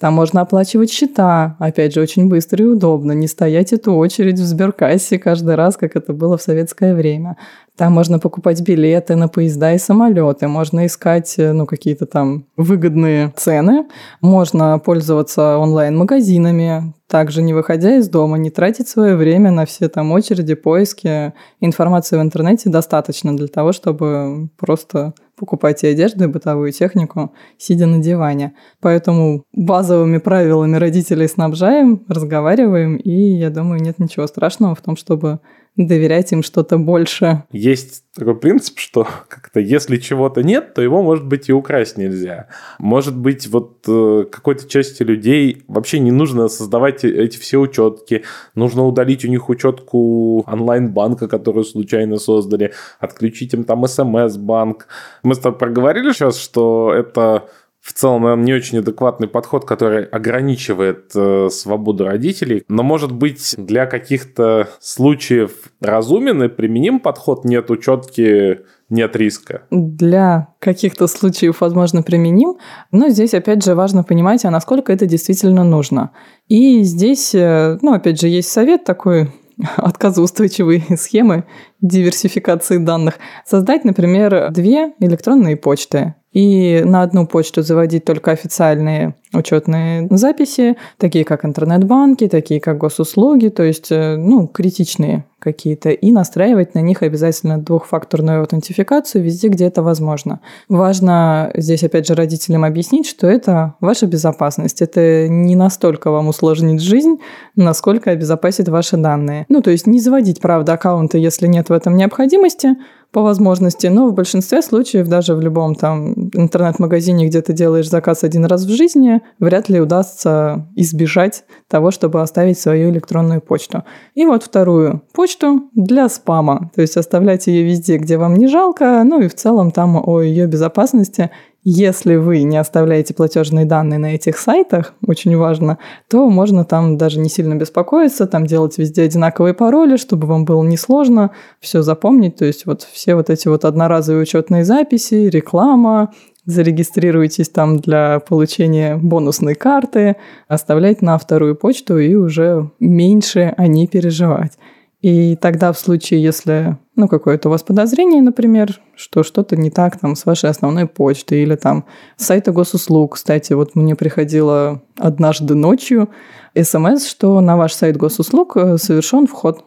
Там 0.04 0.16
можно 0.16 0.42
оплачивать 0.42 0.92
счета, 0.92 1.56
опять 1.60 1.94
же, 1.94 2.02
очень 2.02 2.28
быстро 2.28 2.62
и 2.62 2.68
удобно, 2.68 3.14
не 3.14 3.26
стоять 3.26 3.72
эту 3.72 3.94
очередь 3.94 4.38
в 4.38 4.44
сберкассе 4.44 5.18
каждый 5.18 5.56
раз, 5.56 5.78
как 5.78 5.96
это 5.96 6.12
было 6.12 6.38
в 6.38 6.42
советское 6.42 6.94
время. 6.94 7.38
Там 7.78 7.94
можно 7.94 8.20
покупать 8.20 8.60
билеты 8.60 9.16
на 9.16 9.30
поезда 9.30 9.74
и 9.74 9.78
самолеты, 9.78 10.50
можно 10.50 10.86
искать 10.88 11.36
э, 11.38 11.54
ну, 11.54 11.66
какие-то 11.66 12.06
там 12.06 12.48
выгодные 12.58 13.32
цены, 13.38 13.86
можно 14.20 14.78
пользоваться 14.78 15.58
онлайн-магазинами, 15.58 16.94
также 17.08 17.42
не 17.42 17.54
выходя 17.54 17.96
из 17.96 18.10
дома, 18.10 18.38
не 18.38 18.50
тратить 18.50 18.90
свое 18.90 19.16
время 19.16 19.52
на 19.52 19.66
все 19.66 19.88
там 19.88 20.12
очереди, 20.12 20.56
поиски. 20.56 21.32
Информации 21.62 22.18
в 22.18 22.22
интернете 22.22 22.70
достаточно 22.70 23.38
для 23.38 23.48
того, 23.48 23.72
чтобы 23.72 24.50
просто 24.58 25.14
покупать 25.36 25.84
и 25.84 25.88
одежду, 25.88 26.26
и 26.26 26.28
бытовую 26.28 26.72
технику, 26.72 27.34
сидя 27.58 27.86
на 27.86 28.00
диване. 28.00 28.54
Поэтому 28.82 29.44
базовыми 29.54 30.20
правилами 30.20 30.78
родителей 30.78 31.28
снабжаем, 31.28 32.04
разговариваем, 32.08 32.96
и 32.96 33.12
я 33.12 33.50
думаю, 33.50 33.82
нет 33.82 34.00
ничего 34.00 34.28
страшного 34.28 34.76
в 34.76 34.82
том, 34.82 34.96
чтобы 34.96 35.40
доверять 35.76 36.32
им 36.32 36.44
что-то 36.44 36.78
больше. 36.78 37.44
Есть 37.52 38.04
такой 38.16 38.40
принцип, 38.40 38.78
что 38.78 39.08
как-то 39.28 39.60
если 39.60 39.98
чего-то 39.98 40.44
нет, 40.44 40.74
то 40.74 40.82
его, 40.82 41.02
может 41.02 41.26
быть, 41.26 41.50
и 41.50 41.54
украсть 41.54 41.98
нельзя. 41.98 42.48
Может 42.80 43.18
быть, 43.18 43.48
вот 43.48 43.80
э, 43.88 44.26
какой-то 44.32 44.68
части 44.68 45.02
людей 45.04 45.64
вообще 45.68 46.00
не 46.00 46.12
нужно 46.12 46.48
создавать 46.48 47.04
эти 47.04 47.38
все 47.38 47.58
учетки, 47.58 48.24
нужно 48.56 48.86
удалить 48.86 49.26
у 49.26 49.30
них 49.30 49.50
учетку 49.50 50.44
онлайн-банка, 50.48 51.28
которую 51.28 51.64
случайно 51.64 52.18
создали, 52.18 52.74
отключить 53.00 53.54
им 53.54 53.64
там 53.64 53.88
смс-банк. 53.88 54.88
Мы 55.24 55.34
с 55.34 55.40
тобой 55.40 55.58
проговорили 55.58 56.12
сейчас, 56.12 56.38
что 56.38 56.94
это 56.94 57.50
в 57.84 57.92
целом, 57.92 58.24
наверное, 58.24 58.46
не 58.46 58.54
очень 58.54 58.78
адекватный 58.78 59.28
подход, 59.28 59.66
который 59.66 60.06
ограничивает 60.06 61.12
э, 61.16 61.50
свободу 61.50 62.06
родителей. 62.06 62.64
Но, 62.70 62.82
может 62.82 63.12
быть, 63.12 63.56
для 63.58 63.86
каких-то 63.88 64.70
случаев 64.80 65.52
разумен 65.82 66.42
и 66.44 66.48
применим 66.48 67.02
подход 67.02 67.44
нет 67.44 67.70
учетки 67.70 68.62
нет 68.90 69.16
риска. 69.16 69.64
Для 69.70 70.54
каких-то 70.60 71.08
случаев, 71.08 71.60
возможно, 71.60 72.04
применим, 72.04 72.58
но 72.92 73.10
здесь, 73.10 73.34
опять 73.34 73.64
же, 73.64 73.76
важно 73.76 74.04
понимать, 74.04 74.46
а 74.46 74.52
насколько 74.52 74.94
это 74.94 75.06
действительно 75.06 75.64
нужно. 75.66 76.12
И 76.48 76.84
здесь, 76.84 77.36
э, 77.36 77.80
ну, 77.82 77.94
опять 77.94 78.22
же, 78.22 78.30
есть 78.30 78.50
совет 78.50 78.86
такой 78.86 79.30
отказоустойчивые 79.76 80.84
схемы 80.98 81.46
диверсификации 81.82 82.78
данных. 82.78 83.16
Создать, 83.46 83.84
например, 83.84 84.52
две 84.52 84.94
электронные 85.00 85.58
почты 85.58 86.16
и 86.34 86.82
на 86.84 87.04
одну 87.04 87.28
почту 87.28 87.62
заводить 87.62 88.06
только 88.06 88.32
официальные 88.32 89.16
учетные 89.34 90.08
записи, 90.12 90.78
такие 90.98 91.26
как 91.26 91.46
интернет-банки, 91.46 92.28
такие 92.28 92.60
как 92.60 92.78
госуслуги, 92.78 93.50
то 93.50 93.64
есть, 93.64 93.92
э, 93.92 94.16
ну, 94.16 94.48
критичные 94.48 95.26
какие-то, 95.40 95.90
и 95.90 96.12
настраивать 96.12 96.74
на 96.74 96.80
них 96.80 97.02
обязательно 97.02 97.58
двухфакторную 97.58 98.40
аутентификацию 98.40 99.24
везде, 99.24 99.50
где 99.50 99.66
это 99.66 99.84
возможно. 99.84 100.40
Важно 100.70 101.52
здесь, 101.56 101.84
опять 101.84 102.08
же, 102.08 102.16
родителям 102.16 102.64
объяснить, 102.64 103.08
что 103.08 103.28
это 103.28 103.74
ваша 103.82 104.06
безопасность. 104.06 104.82
Это 104.82 105.28
не 105.28 105.56
настолько 105.56 106.12
вам 106.12 106.30
усложнит 106.30 106.80
жизнь, 106.80 107.18
насколько 107.56 108.12
обезопасит 108.12 108.70
ваши 108.70 108.96
данные. 108.96 109.46
Ну, 109.50 109.62
то 109.62 109.72
есть 109.72 109.86
не 109.86 110.00
заводить, 110.00 110.40
правда, 110.40 110.74
аккаунты, 110.74 111.18
если 111.18 111.48
нет 111.48 111.70
в 111.70 111.74
этом 111.74 111.98
необходимости, 111.98 112.76
по 113.14 113.22
возможности, 113.22 113.88
но 113.88 114.08
в 114.08 114.14
большинстве 114.14 114.64
случаев, 114.64 115.08
даже 115.08 115.36
в 115.36 115.42
любом 115.42 115.76
там 115.76 116.14
интернет-магазине, 116.34 117.28
где 117.28 117.42
ты 117.42 117.54
делаешь 117.54 117.88
заказ 117.88 118.24
один 118.24 118.46
раз 118.46 118.66
в 118.66 118.70
жизни, 118.76 119.22
вряд 119.40 119.70
ли 119.70 119.80
удастся 119.80 120.68
избежать 120.76 121.46
того, 121.70 121.92
чтобы 121.92 122.22
оставить 122.22 122.60
свою 122.60 122.90
электронную 122.90 123.40
почту. 123.40 123.84
И 124.16 124.26
вот 124.26 124.44
вторую 124.44 125.04
почту 125.14 125.70
для 125.74 126.10
спама, 126.10 126.72
то 126.76 126.82
есть 126.82 126.98
оставлять 126.98 127.46
ее 127.46 127.64
везде, 127.64 127.98
где 127.98 128.18
вам 128.18 128.36
не 128.36 128.48
жалко, 128.48 129.04
ну 129.06 129.22
и 129.22 129.28
в 129.28 129.36
целом 129.36 129.70
там 129.70 129.96
о 130.04 130.22
ее 130.22 130.48
безопасности 130.48 131.30
если 131.64 132.16
вы 132.16 132.44
не 132.44 132.58
оставляете 132.58 133.14
платежные 133.14 133.66
данные 133.66 133.98
на 133.98 134.16
этих 134.16 134.38
сайтах, 134.38 134.94
очень 135.06 135.38
важно, 135.38 135.78
то 136.10 136.30
можно 136.30 136.66
там 136.66 136.98
даже 136.98 137.20
не 137.20 137.30
сильно 137.30 137.56
беспокоиться, 137.56 138.28
там 138.28 138.46
делать 138.46 138.78
везде 138.78 139.04
одинаковые 139.04 139.54
пароли, 139.54 139.98
чтобы 139.98 140.28
вам 140.28 140.46
было 140.46 140.64
несложно 140.64 141.32
все 141.60 141.82
запомнить. 141.82 142.36
То 142.36 142.46
есть 142.46 142.66
вот 142.66 142.82
все 142.82 143.16
вот 143.16 143.30
эти 143.30 143.48
вот 143.48 143.64
одноразовые 143.64 144.24
учетные 144.24 144.66
записи, 144.66 145.30
реклама, 145.30 146.12
зарегистрируйтесь 146.46 147.50
там 147.50 147.80
для 147.80 148.20
получения 148.20 148.98
бонусной 148.98 149.56
карты, 149.56 150.18
оставлять 150.48 151.02
на 151.02 151.18
вторую 151.18 151.56
почту 151.56 151.98
и 151.98 152.16
уже 152.16 152.70
меньше 152.80 153.54
о 153.56 153.68
ней 153.68 153.88
переживать. 153.88 154.58
И 155.04 155.36
тогда 155.36 155.74
в 155.74 155.78
случае, 155.78 156.24
если 156.24 156.78
ну, 156.96 157.10
какое-то 157.10 157.50
у 157.50 157.52
вас 157.52 157.62
подозрение, 157.62 158.22
например, 158.22 158.80
что 158.96 159.24
что-то 159.24 159.58
не 159.58 159.70
так 159.70 160.00
там 160.00 160.16
с 160.16 160.26
вашей 160.26 160.50
основной 160.50 160.88
почтой 160.88 161.44
или 161.44 161.56
там 161.56 161.86
с 162.16 162.26
сайта 162.26 162.54
госуслуг. 162.54 163.16
Кстати, 163.16 163.52
вот 163.52 163.76
мне 163.76 163.96
приходило 163.96 164.82
однажды 164.98 165.56
ночью 165.56 166.10
смс, 166.58 167.06
что 167.06 167.42
на 167.42 167.58
ваш 167.58 167.74
сайт 167.74 167.98
госуслуг 167.98 168.56
э, 168.56 168.78
совершен 168.78 169.28
вход 169.28 169.66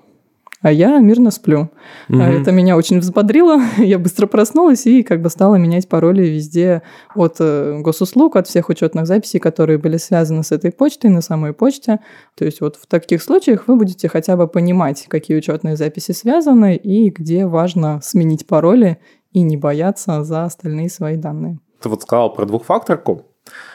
а 0.66 0.72
я 0.72 0.98
мирно 0.98 1.30
сплю. 1.30 1.70
Угу. 2.08 2.18
Это 2.18 2.50
меня 2.50 2.76
очень 2.76 2.98
взбодрило. 2.98 3.60
я 3.78 4.00
быстро 4.00 4.26
проснулась 4.26 4.84
и 4.86 5.04
как 5.04 5.22
бы 5.22 5.30
стала 5.30 5.54
менять 5.54 5.88
пароли 5.88 6.22
везде 6.26 6.82
от 7.14 7.36
э, 7.38 7.78
госуслуг, 7.78 8.34
от 8.34 8.48
всех 8.48 8.68
учетных 8.68 9.06
записей, 9.06 9.38
которые 9.38 9.78
были 9.78 9.96
связаны 9.96 10.42
с 10.42 10.50
этой 10.50 10.72
почтой 10.72 11.10
на 11.10 11.20
самой 11.20 11.52
почте. 11.52 12.00
То 12.34 12.44
есть 12.44 12.60
вот 12.60 12.74
в 12.74 12.86
таких 12.88 13.22
случаях 13.22 13.68
вы 13.68 13.76
будете 13.76 14.08
хотя 14.08 14.36
бы 14.36 14.48
понимать, 14.48 15.06
какие 15.06 15.36
учетные 15.36 15.76
записи 15.76 16.10
связаны 16.10 16.74
и 16.74 17.10
где 17.10 17.46
важно 17.46 18.00
сменить 18.02 18.48
пароли 18.48 18.98
и 19.32 19.42
не 19.42 19.56
бояться 19.56 20.24
за 20.24 20.46
остальные 20.46 20.90
свои 20.90 21.16
данные. 21.16 21.60
Ты 21.80 21.88
вот 21.88 22.02
сказал 22.02 22.32
про 22.32 22.44
двухфакторку. 22.44 23.22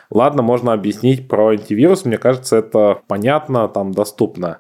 Ладно, 0.10 0.41
можно 0.41 0.73
объяснить 0.73 1.30
про 1.30 1.51
антивирус. 1.51 2.04
Мне 2.04 2.17
кажется, 2.17 2.58
это 2.58 2.99
понятно, 3.08 3.69
там 3.69 3.93
доступно. 3.93 4.58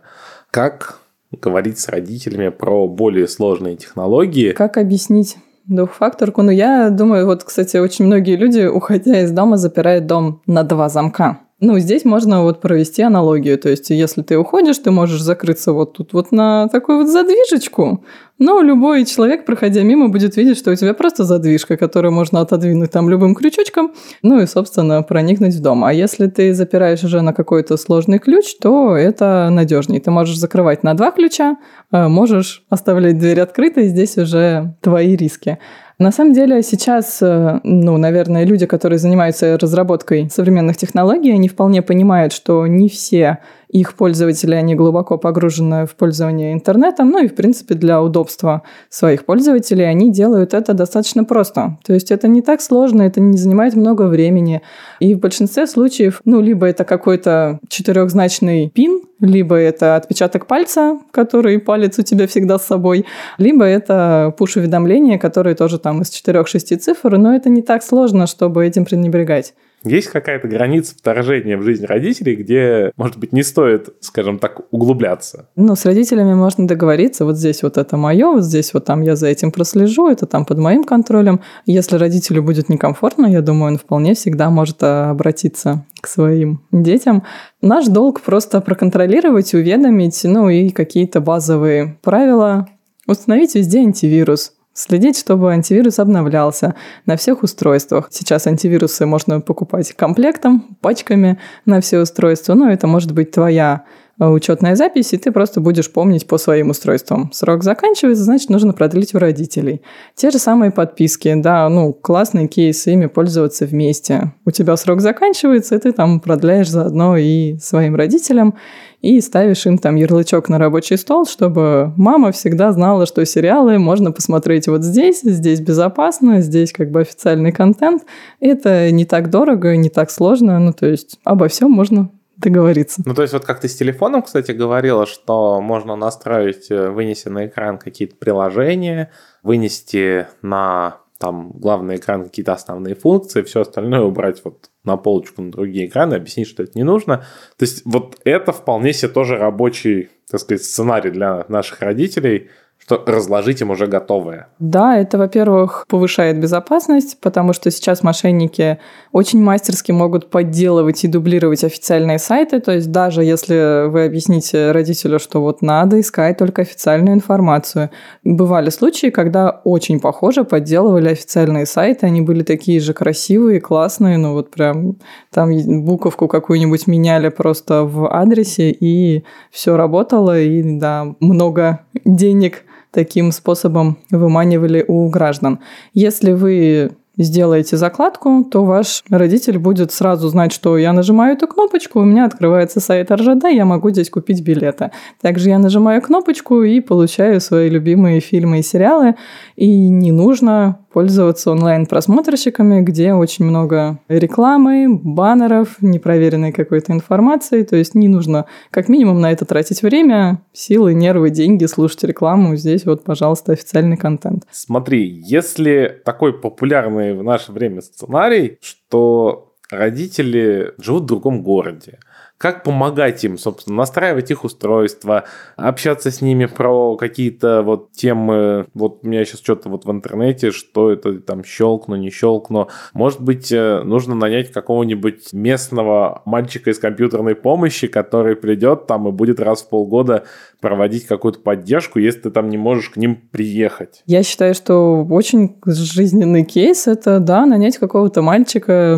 Как 0.49 1.01
говорить 1.31 1.79
с 1.79 1.87
родителями 1.89 2.49
про 2.49 2.87
более 2.87 3.27
сложные 3.27 3.75
технологии. 3.75 4.51
Как 4.51 4.77
объяснить 4.77 5.37
двухфакторку? 5.65 6.41
Ну, 6.41 6.51
я 6.51 6.89
думаю, 6.89 7.25
вот, 7.25 7.43
кстати, 7.43 7.77
очень 7.77 8.05
многие 8.05 8.35
люди, 8.35 8.65
уходя 8.65 9.21
из 9.21 9.31
дома, 9.31 9.57
запирают 9.57 10.07
дом 10.07 10.41
на 10.45 10.63
два 10.63 10.89
замка. 10.89 11.39
Ну, 11.61 11.77
здесь 11.77 12.05
можно 12.05 12.41
вот 12.41 12.59
провести 12.59 13.03
аналогию. 13.03 13.55
То 13.59 13.69
есть, 13.69 13.91
если 13.91 14.23
ты 14.23 14.35
уходишь, 14.35 14.79
ты 14.79 14.89
можешь 14.89 15.21
закрыться 15.21 15.73
вот 15.73 15.93
тут 15.93 16.11
вот 16.11 16.31
на 16.31 16.67
такую 16.69 16.97
вот 16.97 17.07
задвижечку. 17.07 18.03
Но 18.39 18.61
любой 18.61 19.05
человек, 19.05 19.45
проходя 19.45 19.83
мимо, 19.83 20.09
будет 20.09 20.35
видеть, 20.35 20.57
что 20.57 20.71
у 20.71 20.75
тебя 20.75 20.95
просто 20.95 21.23
задвижка, 21.23 21.77
которую 21.77 22.11
можно 22.11 22.41
отодвинуть 22.41 22.89
там 22.89 23.07
любым 23.07 23.35
крючочком, 23.35 23.93
ну 24.23 24.41
и, 24.41 24.47
собственно, 24.47 25.03
проникнуть 25.03 25.53
в 25.53 25.61
дом. 25.61 25.83
А 25.83 25.93
если 25.93 26.25
ты 26.25 26.55
запираешь 26.55 27.03
уже 27.03 27.21
на 27.21 27.31
какой-то 27.31 27.77
сложный 27.77 28.17
ключ, 28.17 28.55
то 28.59 28.95
это 28.95 29.49
надежнее. 29.51 30.01
Ты 30.01 30.09
можешь 30.09 30.39
закрывать 30.39 30.81
на 30.81 30.95
два 30.95 31.11
ключа, 31.11 31.57
а 31.91 32.09
можешь 32.09 32.63
оставлять 32.71 33.19
дверь 33.19 33.39
открытой, 33.39 33.89
здесь 33.89 34.17
уже 34.17 34.73
твои 34.81 35.15
риски. 35.15 35.59
На 36.01 36.11
самом 36.11 36.33
деле 36.33 36.63
сейчас, 36.63 37.21
э, 37.21 37.59
ну, 37.63 37.95
наверное, 37.97 38.43
люди, 38.43 38.65
которые 38.65 38.97
занимаются 38.97 39.55
разработкой 39.55 40.31
современных 40.31 40.75
технологий, 40.75 41.31
они 41.31 41.47
вполне 41.47 41.83
понимают, 41.83 42.33
что 42.33 42.65
не 42.65 42.89
все 42.89 43.37
их 43.71 43.95
пользователи, 43.95 44.53
они 44.53 44.75
глубоко 44.75 45.17
погружены 45.17 45.85
в 45.85 45.95
пользование 45.95 46.53
интернетом, 46.53 47.09
ну 47.09 47.23
и, 47.23 47.27
в 47.27 47.35
принципе, 47.35 47.73
для 47.75 48.01
удобства 48.01 48.63
своих 48.89 49.25
пользователей 49.25 49.85
они 49.85 50.11
делают 50.11 50.53
это 50.53 50.73
достаточно 50.73 51.23
просто. 51.23 51.77
То 51.85 51.93
есть 51.93 52.11
это 52.11 52.27
не 52.27 52.41
так 52.41 52.61
сложно, 52.61 53.03
это 53.03 53.21
не 53.21 53.37
занимает 53.37 53.75
много 53.75 54.07
времени. 54.07 54.61
И 54.99 55.15
в 55.15 55.19
большинстве 55.19 55.67
случаев, 55.67 56.21
ну, 56.25 56.41
либо 56.41 56.65
это 56.65 56.83
какой-то 56.83 57.59
четырехзначный 57.69 58.69
пин, 58.69 59.01
либо 59.21 59.55
это 59.55 59.95
отпечаток 59.95 60.47
пальца, 60.47 60.99
который 61.11 61.59
палец 61.59 61.97
у 61.99 62.01
тебя 62.01 62.27
всегда 62.27 62.59
с 62.59 62.65
собой, 62.65 63.05
либо 63.37 63.63
это 63.63 64.33
пуш-уведомления, 64.37 65.17
которые 65.17 65.55
тоже 65.55 65.79
там 65.79 66.01
из 66.01 66.09
четырех-шести 66.09 66.75
цифр, 66.75 67.17
но 67.17 67.33
это 67.33 67.49
не 67.49 67.61
так 67.61 67.83
сложно, 67.83 68.27
чтобы 68.27 68.65
этим 68.65 68.83
пренебрегать. 68.83 69.53
Есть 69.83 70.07
какая-то 70.07 70.47
граница 70.47 70.95
вторжения 70.95 71.57
в 71.57 71.63
жизнь 71.63 71.85
родителей, 71.85 72.35
где, 72.35 72.91
может 72.97 73.17
быть, 73.17 73.33
не 73.33 73.43
стоит, 73.43 73.89
скажем 73.99 74.39
так, 74.39 74.61
углубляться? 74.71 75.49
Ну, 75.55 75.75
с 75.75 75.85
родителями 75.85 76.33
можно 76.33 76.67
договориться, 76.67 77.25
вот 77.25 77.37
здесь 77.37 77.63
вот 77.63 77.77
это 77.77 77.97
мое, 77.97 78.27
вот 78.27 78.43
здесь 78.43 78.73
вот 78.73 78.85
там 78.85 79.01
я 79.01 79.15
за 79.15 79.27
этим 79.27 79.51
прослежу, 79.51 80.07
это 80.07 80.25
там 80.25 80.45
под 80.45 80.59
моим 80.59 80.83
контролем. 80.83 81.41
Если 81.65 81.95
родителю 81.95 82.43
будет 82.43 82.69
некомфортно, 82.69 83.25
я 83.25 83.41
думаю, 83.41 83.73
он 83.73 83.77
вполне 83.77 84.13
всегда 84.13 84.49
может 84.49 84.83
обратиться 84.83 85.85
к 85.99 86.07
своим 86.07 86.61
детям. 86.71 87.23
Наш 87.61 87.87
долг 87.87 88.21
просто 88.21 88.61
проконтролировать, 88.61 89.53
уведомить, 89.53 90.21
ну 90.23 90.49
и 90.49 90.69
какие-то 90.69 91.21
базовые 91.21 91.97
правила. 92.01 92.67
Установить 93.07 93.55
везде 93.55 93.79
антивирус. 93.79 94.53
Следить, 94.81 95.15
чтобы 95.15 95.53
антивирус 95.53 95.99
обновлялся 95.99 96.73
на 97.05 97.15
всех 97.15 97.43
устройствах. 97.43 98.07
Сейчас 98.09 98.47
антивирусы 98.47 99.05
можно 99.05 99.39
покупать 99.39 99.93
комплектом, 99.93 100.75
пачками 100.81 101.37
на 101.67 101.81
все 101.81 101.99
устройства. 101.99 102.55
Но 102.55 102.67
это 102.67 102.87
может 102.87 103.11
быть 103.11 103.29
твоя 103.29 103.83
учетная 104.29 104.75
запись, 104.75 105.13
и 105.13 105.17
ты 105.17 105.31
просто 105.31 105.61
будешь 105.61 105.91
помнить 105.91 106.27
по 106.27 106.37
своим 106.37 106.69
устройствам. 106.69 107.31
Срок 107.33 107.63
заканчивается, 107.63 108.23
значит, 108.23 108.49
нужно 108.49 108.73
продлить 108.73 109.15
у 109.15 109.19
родителей. 109.19 109.81
Те 110.15 110.31
же 110.31 110.37
самые 110.37 110.71
подписки, 110.71 111.33
да, 111.35 111.67
ну, 111.69 111.93
классный 111.93 112.47
кейс, 112.47 112.85
ими 112.87 113.07
пользоваться 113.07 113.65
вместе. 113.65 114.33
У 114.45 114.51
тебя 114.51 114.77
срок 114.77 115.01
заканчивается, 115.01 115.75
и 115.75 115.79
ты 115.79 115.91
там 115.91 116.19
продляешь 116.19 116.69
заодно 116.69 117.17
и 117.17 117.57
своим 117.57 117.95
родителям, 117.95 118.55
и 119.01 119.19
ставишь 119.21 119.65
им 119.65 119.77
там 119.77 119.95
ярлычок 119.95 120.47
на 120.49 120.59
рабочий 120.59 120.97
стол, 120.97 121.25
чтобы 121.25 121.91
мама 121.97 122.31
всегда 122.31 122.71
знала, 122.71 123.05
что 123.07 123.25
сериалы 123.25 123.79
можно 123.79 124.11
посмотреть 124.11 124.67
вот 124.67 124.83
здесь, 124.83 125.21
здесь 125.23 125.59
безопасно, 125.59 126.41
здесь 126.41 126.71
как 126.71 126.91
бы 126.91 127.01
официальный 127.01 127.51
контент. 127.51 128.03
Это 128.39 128.91
не 128.91 129.05
так 129.05 129.31
дорого, 129.31 129.75
не 129.75 129.89
так 129.89 130.11
сложно, 130.11 130.59
ну, 130.59 130.73
то 130.73 130.85
есть 130.85 131.19
обо 131.23 131.47
всем 131.47 131.71
можно 131.71 132.11
договориться. 132.41 133.01
Ну, 133.05 133.13
то 133.13 133.21
есть 133.21 133.33
вот 133.33 133.45
как 133.45 133.59
ты 133.59 133.67
с 133.67 133.75
телефоном, 133.75 134.23
кстати, 134.23 134.51
говорила, 134.51 135.05
что 135.05 135.61
можно 135.61 135.95
настроить, 135.95 136.69
э, 136.69 136.89
вынести 136.89 137.29
на 137.29 137.47
экран 137.47 137.77
какие-то 137.77 138.15
приложения, 138.15 139.11
вынести 139.43 140.27
на 140.41 140.97
там 141.17 141.51
главный 141.51 141.97
экран 141.97 142.23
какие-то 142.23 142.53
основные 142.53 142.95
функции, 142.95 143.43
все 143.43 143.61
остальное 143.61 144.01
убрать 144.01 144.41
вот 144.43 144.71
на 144.83 144.97
полочку 144.97 145.43
на 145.43 145.51
другие 145.51 145.85
экраны, 145.85 146.15
объяснить, 146.15 146.47
что 146.47 146.63
это 146.63 146.71
не 146.75 146.83
нужно. 146.83 147.17
То 147.57 147.63
есть 147.63 147.83
вот 147.85 148.17
это 148.23 148.51
вполне 148.51 148.91
себе 148.91 149.11
тоже 149.11 149.37
рабочий, 149.37 150.09
так 150.29 150.39
сказать, 150.39 150.63
сценарий 150.63 151.11
для 151.11 151.45
наших 151.47 151.81
родителей– 151.81 152.49
что 152.83 153.03
разложить 153.05 153.61
им 153.61 153.69
уже 153.69 153.87
готовое. 153.87 154.47
Да, 154.59 154.97
это, 154.97 155.17
во-первых, 155.17 155.85
повышает 155.87 156.39
безопасность, 156.39 157.19
потому 157.21 157.53
что 157.53 157.69
сейчас 157.71 158.03
мошенники 158.03 158.79
очень 159.11 159.41
мастерски 159.41 159.91
могут 159.91 160.29
подделывать 160.29 161.03
и 161.03 161.07
дублировать 161.07 161.63
официальные 161.63 162.19
сайты. 162.19 162.59
То 162.59 162.71
есть 162.71 162.91
даже 162.91 163.23
если 163.23 163.87
вы 163.87 164.05
объясните 164.05 164.71
родителю, 164.71 165.19
что 165.19 165.41
вот 165.41 165.61
надо 165.61 165.99
искать 165.99 166.37
только 166.37 166.63
официальную 166.63 167.13
информацию. 167.15 167.91
Бывали 168.23 168.69
случаи, 168.69 169.07
когда 169.07 169.61
очень 169.63 169.99
похоже 169.99 170.43
подделывали 170.43 171.09
официальные 171.09 171.67
сайты. 171.67 172.07
Они 172.07 172.21
были 172.21 172.43
такие 172.43 172.79
же 172.79 172.93
красивые, 172.93 173.61
классные, 173.61 174.17
ну 174.17 174.33
вот 174.33 174.51
прям 174.51 174.97
там 175.31 175.51
буковку 175.85 176.27
какую-нибудь 176.27 176.87
меняли 176.87 177.29
просто 177.29 177.83
в 177.83 178.11
адресе, 178.11 178.71
и 178.71 179.23
все 179.51 179.77
работало, 179.77 180.39
и 180.39 180.61
да, 180.79 181.15
много 181.19 181.81
денег 182.05 182.63
таким 182.91 183.31
способом 183.31 183.97
выманивали 184.09 184.83
у 184.87 185.09
граждан. 185.09 185.59
Если 185.93 186.31
вы 186.33 186.91
сделаете 187.17 187.77
закладку, 187.77 188.43
то 188.49 188.63
ваш 188.63 189.03
родитель 189.09 189.57
будет 189.57 189.91
сразу 189.91 190.29
знать, 190.29 190.51
что 190.53 190.77
я 190.77 190.93
нажимаю 190.93 191.35
эту 191.35 191.47
кнопочку, 191.47 191.99
у 191.99 192.03
меня 192.03 192.25
открывается 192.25 192.79
сайт 192.79 193.11
РЖД, 193.11 193.45
я 193.51 193.65
могу 193.65 193.89
здесь 193.89 194.09
купить 194.09 194.41
билеты. 194.41 194.91
Также 195.21 195.49
я 195.49 195.59
нажимаю 195.59 196.01
кнопочку 196.01 196.63
и 196.63 196.79
получаю 196.79 197.41
свои 197.41 197.69
любимые 197.69 198.21
фильмы 198.21 198.59
и 198.59 198.63
сериалы, 198.63 199.15
и 199.55 199.89
не 199.89 200.11
нужно 200.11 200.79
пользоваться 200.93 201.51
онлайн-просмотрщиками, 201.51 202.81
где 202.81 203.13
очень 203.13 203.45
много 203.45 203.99
рекламы, 204.07 204.99
баннеров, 205.01 205.81
непроверенной 205.81 206.51
какой-то 206.51 206.93
информации. 206.93 207.63
То 207.63 207.75
есть 207.75 207.95
не 207.95 208.07
нужно 208.07 208.45
как 208.69 208.89
минимум 208.89 209.21
на 209.21 209.31
это 209.31 209.45
тратить 209.45 209.81
время, 209.81 210.41
силы, 210.53 210.93
нервы, 210.93 211.29
деньги, 211.29 211.65
слушать 211.65 212.03
рекламу. 212.03 212.55
Здесь 212.55 212.85
вот, 212.85 213.03
пожалуйста, 213.03 213.53
официальный 213.53 213.97
контент. 213.97 214.43
Смотри, 214.51 215.05
если 215.25 216.01
такой 216.03 216.33
популярный 216.33 217.13
в 217.13 217.23
наше 217.23 217.51
время 217.51 217.81
сценарий, 217.81 218.57
что 218.61 219.53
родители 219.71 220.73
живут 220.77 221.03
в 221.03 221.07
другом 221.07 221.43
городе, 221.43 221.99
как 222.41 222.63
помогать 222.63 223.23
им, 223.23 223.37
собственно, 223.37 223.77
настраивать 223.77 224.31
их 224.31 224.43
устройства, 224.43 225.25
общаться 225.57 226.09
с 226.09 226.21
ними 226.21 226.47
про 226.47 226.97
какие-то 226.97 227.61
вот 227.61 227.91
темы. 227.91 228.65
Вот 228.73 229.01
у 229.03 229.07
меня 229.07 229.23
сейчас 229.25 229.41
что-то 229.41 229.69
вот 229.69 229.85
в 229.85 229.91
интернете, 229.91 230.49
что 230.49 230.91
это 230.91 231.19
там 231.19 231.43
щелкну, 231.43 231.95
не 231.97 232.09
щелкну. 232.09 232.69
Может 232.93 233.21
быть, 233.21 233.51
э, 233.51 233.83
нужно 233.83 234.15
нанять 234.15 234.51
какого-нибудь 234.51 235.33
местного 235.33 236.23
мальчика 236.25 236.71
из 236.71 236.79
компьютерной 236.79 237.35
помощи, 237.35 237.85
который 237.85 238.35
придет 238.35 238.87
там 238.87 239.07
и 239.07 239.11
будет 239.11 239.39
раз 239.39 239.61
в 239.61 239.69
полгода 239.69 240.23
проводить 240.61 241.05
какую-то 241.05 241.39
поддержку, 241.41 241.99
если 241.99 242.21
ты 242.21 242.31
там 242.31 242.49
не 242.49 242.57
можешь 242.57 242.89
к 242.89 242.97
ним 242.97 243.21
приехать. 243.31 244.01
Я 244.07 244.23
считаю, 244.23 244.55
что 244.55 245.05
очень 245.07 245.57
жизненный 245.65 246.43
кейс– 246.43 246.87
это, 246.87 247.19
да, 247.19 247.45
нанять 247.45 247.77
какого-то 247.77 248.23
мальчика 248.23 248.97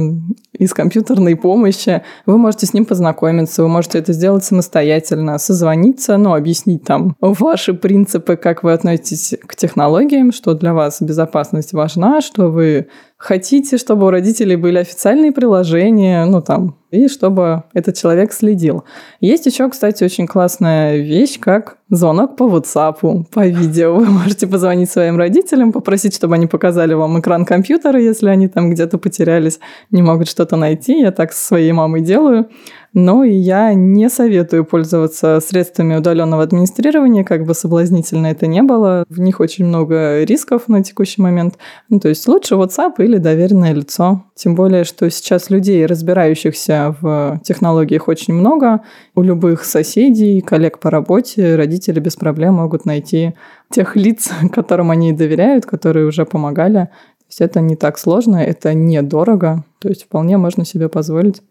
из 0.58 0.74
компьютерной 0.74 1.36
помощи. 1.36 2.04
Вы 2.26 2.38
можете 2.38 2.66
с 2.66 2.74
ним 2.74 2.86
познакомиться, 2.86 3.64
вы 3.64 3.70
можете 3.70 4.00
это 4.00 4.14
сделать 4.14 4.44
самостоятельно, 4.44 5.38
созвониться, 5.38 6.18
ну, 6.18 6.34
объяснить 6.34 6.84
там 6.84 7.16
ваши 7.20 7.74
принципы, 7.74 8.36
как 8.36 8.64
вы 8.64 8.74
относитесь 8.74 9.36
к 9.46 9.56
технологиям, 9.56 10.32
что 10.32 10.54
для 10.54 10.74
вас 10.74 11.02
безопасность 11.02 11.74
важна, 11.74 12.22
что 12.22 12.50
вы 12.50 12.88
хотите, 13.18 13.78
чтобы 13.78 14.06
у 14.06 14.10
родителей 14.10 14.56
были 14.56 14.80
официальные 14.80 15.32
приложения, 15.32 16.26
ну 16.26 16.42
там, 16.42 16.76
и 16.94 17.08
чтобы 17.08 17.64
этот 17.74 17.98
человек 17.98 18.32
следил. 18.32 18.84
Есть 19.20 19.48
еще, 19.48 19.68
кстати, 19.70 20.04
очень 20.04 20.28
классная 20.28 20.98
вещь, 20.98 21.40
как 21.40 21.78
звонок 21.90 22.36
по 22.36 22.44
WhatsApp, 22.44 23.26
по 23.32 23.48
видео. 23.48 23.96
Вы 23.96 24.06
можете 24.06 24.48
позвонить 24.48 24.92
своим 24.92 25.18
родителям, 25.18 25.72
попросить, 25.72 26.16
чтобы 26.16 26.36
они 26.36 26.48
показали 26.48 26.94
вам 26.94 27.20
экран 27.20 27.46
компьютера, 27.46 28.00
если 28.00 28.30
они 28.30 28.48
там 28.48 28.70
где-то 28.70 28.98
потерялись, 28.98 29.60
не 29.92 30.02
могут 30.02 30.30
что-то 30.30 30.56
найти. 30.56 31.00
Я 31.00 31.12
так 31.12 31.34
со 31.34 31.46
своей 31.46 31.72
мамой 31.72 32.02
делаю. 32.02 32.48
Но 32.94 33.24
и 33.24 33.34
я 33.34 33.74
не 33.74 34.08
советую 34.08 34.66
пользоваться 34.66 35.40
средствами 35.40 35.96
удаленного 35.96 36.44
администрирования, 36.44 37.24
как 37.24 37.44
бы 37.44 37.56
соблазнительно 37.56 38.28
это 38.28 38.46
не 38.46 38.62
было. 38.62 39.04
В 39.10 39.20
них 39.20 39.40
очень 39.40 39.66
много 39.66 40.24
рисков 40.24 40.68
на 40.68 40.84
текущий 40.84 41.20
момент. 41.20 41.58
Ну, 41.90 42.00
то 42.00 42.10
есть 42.10 42.28
лучше 42.28 42.54
WhatsApp 42.54 42.94
или 43.00 43.18
доверенное 43.18 43.74
лицо. 43.74 44.26
Тем 44.36 44.56
более, 44.56 44.84
что 44.84 45.10
сейчас 45.12 45.52
людей, 45.52 45.86
разбирающихся 45.86 46.96
в 47.00 47.40
технологиях, 47.44 48.08
очень 48.08 48.34
много. 48.34 48.82
У 49.14 49.22
любых 49.22 49.64
соседей, 49.64 50.42
коллег 50.42 50.80
по 50.80 50.90
работе, 50.90 51.56
родители 51.56 52.00
без 52.00 52.16
проблем 52.16 52.56
могут 52.56 52.86
найти 52.86 53.36
тех 53.70 53.96
лиц, 53.96 54.32
которым 54.52 54.90
они 54.90 55.14
доверяют, 55.14 55.66
которые 55.66 56.08
уже 56.08 56.26
помогали. 56.26 56.90
То 57.20 57.26
есть 57.30 57.42
это 57.42 57.62
не 57.62 57.76
так 57.76 58.00
сложно, 58.00 58.38
это 58.38 58.74
недорого. 58.74 59.64
То 59.80 59.90
есть 59.90 60.06
вполне 60.06 60.38
можно 60.38 60.66
себе 60.66 60.90
позволить. 60.90 61.42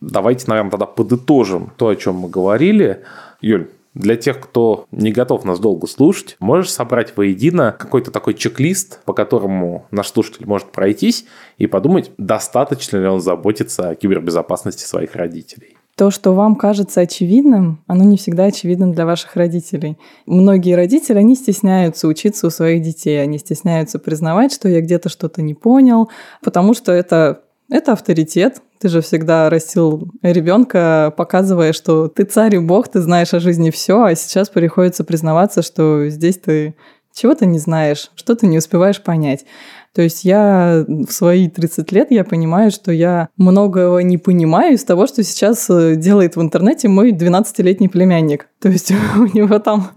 Давайте, 0.00 0.46
наверное, 0.48 0.70
тогда 0.70 0.86
подытожим 0.86 1.72
то, 1.76 1.88
о 1.88 1.96
чем 1.96 2.16
мы 2.16 2.28
говорили. 2.30 3.02
Юль, 3.42 3.68
для 3.96 4.16
тех, 4.16 4.40
кто 4.40 4.86
не 4.92 5.10
готов 5.10 5.44
нас 5.44 5.58
долго 5.58 5.86
слушать, 5.86 6.36
можешь 6.38 6.70
собрать 6.70 7.16
воедино 7.16 7.74
какой-то 7.76 8.10
такой 8.10 8.34
чек-лист, 8.34 9.00
по 9.04 9.14
которому 9.14 9.86
наш 9.90 10.08
слушатель 10.08 10.46
может 10.46 10.70
пройтись 10.70 11.24
и 11.56 11.66
подумать, 11.66 12.10
достаточно 12.18 12.98
ли 12.98 13.06
он 13.06 13.20
заботится 13.20 13.88
о 13.88 13.94
кибербезопасности 13.94 14.84
своих 14.84 15.16
родителей. 15.16 15.76
То, 15.96 16.10
что 16.10 16.34
вам 16.34 16.56
кажется 16.56 17.00
очевидным, 17.00 17.82
оно 17.86 18.04
не 18.04 18.18
всегда 18.18 18.44
очевидно 18.44 18.92
для 18.92 19.06
ваших 19.06 19.34
родителей. 19.34 19.96
Многие 20.26 20.76
родители, 20.76 21.16
они 21.16 21.34
стесняются 21.34 22.06
учиться 22.06 22.48
у 22.48 22.50
своих 22.50 22.82
детей, 22.82 23.22
они 23.22 23.38
стесняются 23.38 23.98
признавать, 23.98 24.52
что 24.52 24.68
я 24.68 24.82
где-то 24.82 25.08
что-то 25.08 25.40
не 25.40 25.54
понял, 25.54 26.10
потому 26.42 26.74
что 26.74 26.92
это 26.92 27.45
это 27.68 27.92
авторитет. 27.92 28.62
Ты 28.78 28.88
же 28.88 29.00
всегда 29.00 29.48
растил 29.48 30.10
ребенка, 30.22 31.12
показывая, 31.16 31.72
что 31.72 32.08
ты 32.08 32.24
царь 32.24 32.56
и 32.56 32.58
бог, 32.58 32.88
ты 32.88 33.00
знаешь 33.00 33.32
о 33.32 33.40
жизни 33.40 33.70
все, 33.70 34.02
а 34.02 34.14
сейчас 34.14 34.50
приходится 34.50 35.02
признаваться, 35.02 35.62
что 35.62 36.08
здесь 36.08 36.36
ты 36.36 36.74
чего-то 37.16 37.46
не 37.46 37.58
знаешь, 37.58 38.10
что-то 38.14 38.46
не 38.46 38.58
успеваешь 38.58 39.02
понять. 39.02 39.46
То 39.94 40.02
есть 40.02 40.26
я 40.26 40.84
в 40.86 41.10
свои 41.10 41.48
30 41.48 41.90
лет 41.92 42.10
я 42.10 42.22
понимаю, 42.22 42.70
что 42.70 42.92
я 42.92 43.30
многого 43.38 43.98
не 44.00 44.18
понимаю 44.18 44.74
из 44.74 44.84
того, 44.84 45.06
что 45.06 45.22
сейчас 45.22 45.70
э, 45.70 45.94
делает 45.96 46.36
в 46.36 46.42
интернете 46.42 46.88
мой 46.88 47.12
12-летний 47.12 47.88
племянник. 47.88 48.46
То 48.60 48.68
есть 48.68 48.92
у 49.16 49.24
него 49.34 49.58
там 49.58 49.88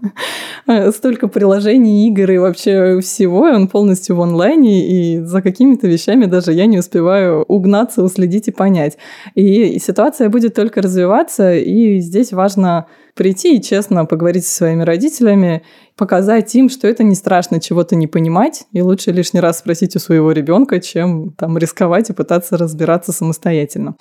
э, 0.66 0.90
столько 0.92 1.28
приложений, 1.28 2.08
игр 2.08 2.30
и 2.30 2.38
вообще 2.38 3.00
всего, 3.00 3.46
и 3.46 3.52
он 3.52 3.68
полностью 3.68 4.16
в 4.16 4.22
онлайне, 4.22 4.88
и 4.88 5.20
за 5.20 5.42
какими-то 5.42 5.86
вещами 5.86 6.24
даже 6.24 6.54
я 6.54 6.64
не 6.64 6.78
успеваю 6.78 7.42
угнаться, 7.42 8.02
уследить 8.02 8.48
и 8.48 8.52
понять. 8.52 8.96
И 9.34 9.78
ситуация 9.78 10.30
будет 10.30 10.54
только 10.54 10.80
развиваться, 10.80 11.54
и 11.54 11.98
здесь 11.98 12.32
важно 12.32 12.86
прийти 13.20 13.58
и 13.58 13.62
честно 13.62 14.06
поговорить 14.06 14.46
со 14.46 14.54
своими 14.54 14.82
родителями, 14.82 15.62
показать 15.94 16.54
им, 16.54 16.70
что 16.70 16.88
это 16.88 17.04
не 17.04 17.14
страшно 17.14 17.60
чего-то 17.60 17.94
не 17.94 18.06
понимать, 18.06 18.64
и 18.72 18.80
лучше 18.80 19.12
лишний 19.12 19.40
раз 19.40 19.58
спросить 19.58 19.94
у 19.94 19.98
своего 19.98 20.32
ребенка, 20.32 20.80
чем 20.80 21.32
там 21.32 21.58
рисковать 21.58 22.08
и 22.08 22.14
пытаться 22.14 22.56
разбираться 22.56 23.12
самостоятельно. 23.12 23.94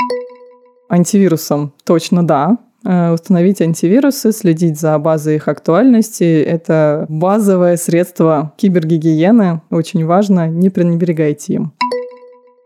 Антивирусом 0.87 1.73
точно 1.83 2.25
да, 2.25 2.57
Э, 2.85 3.11
установить 3.11 3.61
антивирусы, 3.61 4.31
следить 4.31 4.79
за 4.79 4.97
базой 4.99 5.35
их 5.35 5.47
актуальности. 5.47 6.41
Это 6.41 7.05
базовое 7.09 7.75
средство 7.75 8.53
кибергигиены. 8.55 9.61
Очень 9.69 10.05
важно, 10.05 10.47
не 10.47 10.69
пренебрегайте 10.69 11.53
им. 11.55 11.73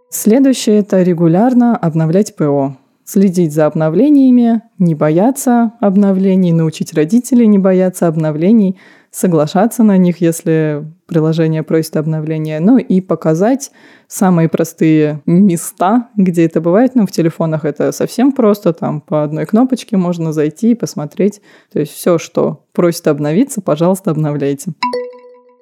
Следующее– 0.09 0.77
это 0.79 1.01
регулярно 1.01 1.75
обновлять 1.75 2.35
ПО. 2.35 2.77
Следить 3.05 3.53
за 3.53 3.65
обновлениями, 3.65 4.61
не 4.79 4.95
бояться 4.95 5.73
обновлений, 5.81 6.53
научить 6.53 6.93
родителей 6.93 7.47
не 7.47 7.59
бояться 7.59 8.07
обновлений– 8.07 8.77
соглашаться 9.13 9.83
на 9.83 9.95
них, 9.97 10.21
если 10.21 10.85
приложение 11.05 11.61
просит 11.61 11.95
обновления, 11.97 12.59
ну 12.59 12.79
и 12.79 12.99
показать 12.99 13.71
самые 14.07 14.49
простые 14.49 15.21
места, 15.27 16.09
где 16.17 16.45
это 16.45 16.61
бывает. 16.61 16.95
Ну, 16.95 17.05
в 17.05 17.11
телефонах 17.11 17.63
это 17.63 17.91
совсем 17.91 18.31
просто, 18.31 18.73
там 18.73 19.01
по 19.01 19.23
одной 19.23 19.45
кнопочке 19.45 19.97
можно 19.97 20.33
зайти 20.33 20.71
и 20.71 20.75
посмотреть. 20.75 21.41
То 21.71 21.79
есть 21.79 21.93
все, 21.93 22.17
что 22.17 22.65
просит 22.73 23.07
обновиться, 23.07 23.61
пожалуйста, 23.61 24.09
обновляйте. 24.09 24.71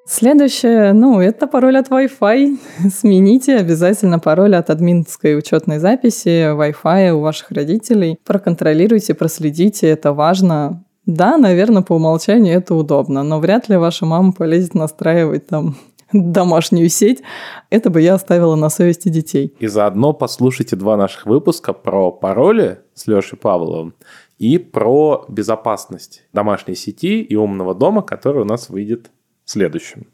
Следующее, 0.06 0.94
ну, 0.94 1.20
это 1.20 1.48
пароль 1.48 1.78
от 1.78 1.90
Wi-Fi. 1.90 2.58
Смените 2.94 3.58
обязательно 3.58 4.20
пароль 4.20 4.56
от 4.56 4.70
админской 4.70 5.38
учетной 5.38 5.80
записи 5.80 6.52
Wi-Fi 6.54 7.12
у 7.12 7.22
ваших 7.22 7.52
родителей. 7.52 8.18
Проконтролируйте, 8.26 9.14
проследите, 9.14 9.88
это 9.88 10.12
важно. 10.14 10.84
Да, 11.06 11.38
наверное, 11.38 11.82
по 11.82 11.94
умолчанию 11.94 12.58
это 12.58 12.76
удобно, 12.76 13.24
но 13.24 13.40
вряд 13.40 13.70
ли 13.70 13.78
ваша 13.78 14.06
мама 14.06 14.34
полезет 14.34 14.76
настраивать 14.76 15.48
там 15.48 15.76
домашнюю 16.14 16.90
сеть, 16.90 17.22
это 17.70 17.90
бы 17.90 18.02
я 18.02 18.16
оставила 18.16 18.56
на 18.56 18.70
совести 18.70 19.10
детей. 19.10 19.56
И 19.60 19.68
заодно 19.68 20.14
послушайте 20.14 20.76
два 20.76 20.98
наших 20.98 21.26
выпуска 21.26 21.74
про 21.74 22.12
пароли 22.12 22.80
с 22.94 23.08
Лешей 23.08 23.38
Павловым 23.38 23.94
и 24.38 24.58
про 24.58 25.26
безопасность 25.30 26.24
домашней 26.34 26.76
сети 26.76 27.22
и 27.22 27.36
умного 27.36 27.76
дома, 27.76 28.02
который 28.02 28.42
у 28.42 28.46
нас 28.46 28.70
выйдет 28.70 29.12
следующим. 29.52 30.08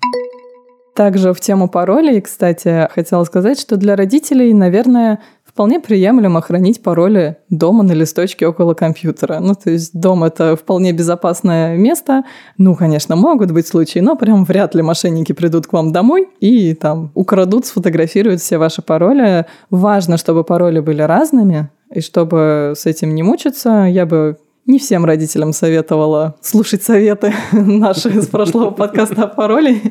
Также 0.96 1.32
в 1.32 1.40
тему 1.40 1.70
паролей, 1.70 2.22
кстати, 2.22 2.90
хотела 2.92 3.24
сказать, 3.24 3.60
что 3.60 3.78
для 3.78 3.96
родителей, 3.96 4.52
наверное, 4.52 5.20
вполне 5.46 5.80
приемлемо 5.80 6.42
хранить 6.42 6.82
пароли 6.82 7.38
дома 7.50 7.84
на 7.84 7.92
листочке 7.94 8.48
около 8.48 8.74
компьютера. 8.74 9.40
Ну, 9.40 9.54
то 9.54 9.70
есть 9.70 10.00
дом— 10.00 10.24
это 10.24 10.56
вполне 10.56 10.94
безопасное 10.94 11.78
место. 11.78 12.24
Ну, 12.58 12.76
конечно, 12.76 13.16
могут 13.16 13.52
быть 13.52 13.68
случаи, 13.68 14.00
но 14.00 14.16
прям 14.16 14.44
вряд 14.44 14.74
ли 14.74 14.82
мошенники 14.82 15.34
придут 15.34 15.68
к 15.68 15.74
вам 15.74 15.92
домой 15.92 16.30
и 16.40 16.74
там 16.74 17.12
украдут, 17.14 17.68
сфотографируют 17.68 18.42
все 18.42 18.58
ваши 18.58 18.82
пароли. 18.82 19.46
Важно, 19.70 20.18
чтобы 20.18 20.44
пароли 20.44 20.80
были 20.80 21.04
разными, 21.04 21.70
и 21.94 22.02
чтобы 22.02 22.74
с 22.76 22.86
этим 22.86 23.14
не 23.14 23.24
мучиться, 23.24 23.86
я 23.90 24.06
бы 24.06 24.38
не 24.68 24.80
всем 24.80 25.06
родителям 25.06 25.54
советовала 25.54 26.36
слушать 26.42 26.84
советы 26.84 27.34
наши 27.54 28.10
из 28.10 28.28
прошлого 28.28 28.72
подкаста 28.72 29.24
о 29.24 29.28
пароле. 29.28 29.82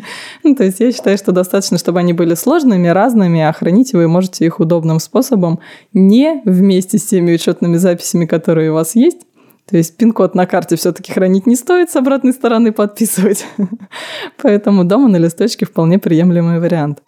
Ну, 0.45 0.55
то 0.55 0.65
есть 0.65 0.81
я 0.81 0.93
считаю, 0.93 1.17
что 1.17 1.33
достаточно, 1.33 1.79
чтобы 1.79 1.99
они 1.99 2.13
были 2.13 2.35
сложными, 2.35 2.87
разными, 2.89 3.41
а 3.41 3.53
хранить 3.53 3.95
вы 3.95 4.07
можете 4.07 4.45
их 4.45 4.61
удобным 4.61 5.01
способом, 5.01 5.61
не 5.95 6.43
вместе 6.45 6.99
с 6.99 7.07
теми 7.07 7.33
учетными 7.35 7.77
записями, 7.79 8.27
которые 8.27 8.71
у 8.71 8.75
вас 8.75 8.95
есть, 8.95 9.23
то 9.69 9.77
есть 9.77 9.97
пин-код 9.97 10.35
на 10.35 10.47
карте 10.47 10.77
все-таки 10.77 11.11
хранить 11.11 11.47
не 11.47 11.57
стоит, 11.57 11.91
с 11.91 11.97
обратной 11.97 12.33
стороны 12.33 12.71
подписывать. 12.71 13.47
Поэтому 14.43 14.85
дома 14.85 15.09
на 15.09 15.17
листочке 15.17 15.67
вполне 15.67 15.99
приемлемый 15.99 16.61
вариант. 16.61 17.03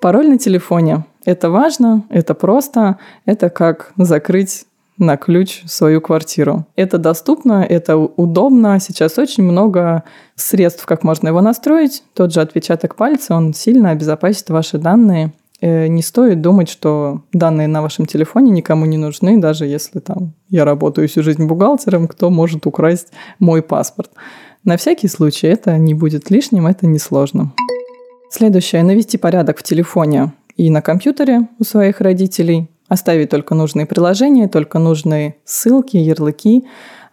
Пароль 0.00 0.28
на 0.28 0.38
телефоне. 0.38 1.06
Это 1.24 1.50
важно, 1.50 2.04
это 2.10 2.34
просто, 2.34 2.98
это 3.24 3.48
как 3.48 3.92
закрыть 3.96 4.66
на 4.98 5.16
ключ 5.16 5.62
свою 5.66 6.00
квартиру. 6.00 6.66
Это 6.76 6.98
доступно, 6.98 7.64
это 7.68 7.96
удобно. 7.96 8.78
Сейчас 8.80 9.18
очень 9.18 9.42
много 9.42 10.04
средств, 10.36 10.86
как 10.86 11.02
можно 11.02 11.28
его 11.28 11.40
настроить. 11.40 12.02
Тот 12.14 12.32
же 12.32 12.40
отпечаток 12.40 12.94
пальца, 12.94 13.34
он 13.34 13.54
сильно 13.54 13.90
обезопасит 13.90 14.50
ваши 14.50 14.78
данные. 14.78 15.32
Э, 15.60 15.86
не 15.86 16.02
стоит 16.02 16.40
думать, 16.40 16.68
что 16.68 17.22
данные 17.32 17.68
на 17.68 17.82
вашем 17.82 18.06
телефоне 18.06 18.50
никому 18.50 18.84
не 18.86 18.98
нужны, 18.98 19.38
даже 19.38 19.66
если 19.66 19.98
там 19.98 20.34
я 20.48 20.64
работаю 20.64 21.08
всю 21.08 21.22
жизнь 21.22 21.46
бухгалтером, 21.46 22.06
кто 22.06 22.30
может 22.30 22.66
украсть 22.66 23.08
мой 23.38 23.62
паспорт. 23.62 24.10
На 24.62 24.76
всякий 24.76 25.08
случай 25.08 25.46
это 25.46 25.76
не 25.78 25.94
будет 25.94 26.30
лишним, 26.30 26.66
это 26.66 26.86
несложно. 26.86 27.52
Следующее. 28.30 28.82
Навести 28.82 29.16
порядок 29.16 29.58
в 29.58 29.62
телефоне 29.62 30.32
и 30.56 30.70
на 30.70 30.82
компьютере 30.82 31.48
у 31.58 31.64
своих 31.64 32.00
родителей. 32.00 32.68
Оставить 32.94 33.28
только 33.28 33.56
нужные 33.56 33.86
приложения, 33.86 34.46
только 34.46 34.78
нужные 34.78 35.34
ссылки, 35.44 35.96
ярлыки, 35.96 36.64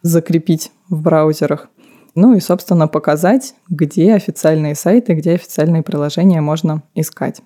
закрепить 0.03 0.71
в 0.89 1.01
браузерах. 1.01 1.69
Ну 2.13 2.35
и, 2.35 2.39
собственно, 2.39 2.87
показать, 2.87 3.55
где 3.67 4.13
официальные 4.13 4.75
сайты, 4.75 5.13
где 5.13 5.31
официальные 5.31 5.81
приложения 5.81 6.39
можно 6.39 6.83
искать. 6.93 7.41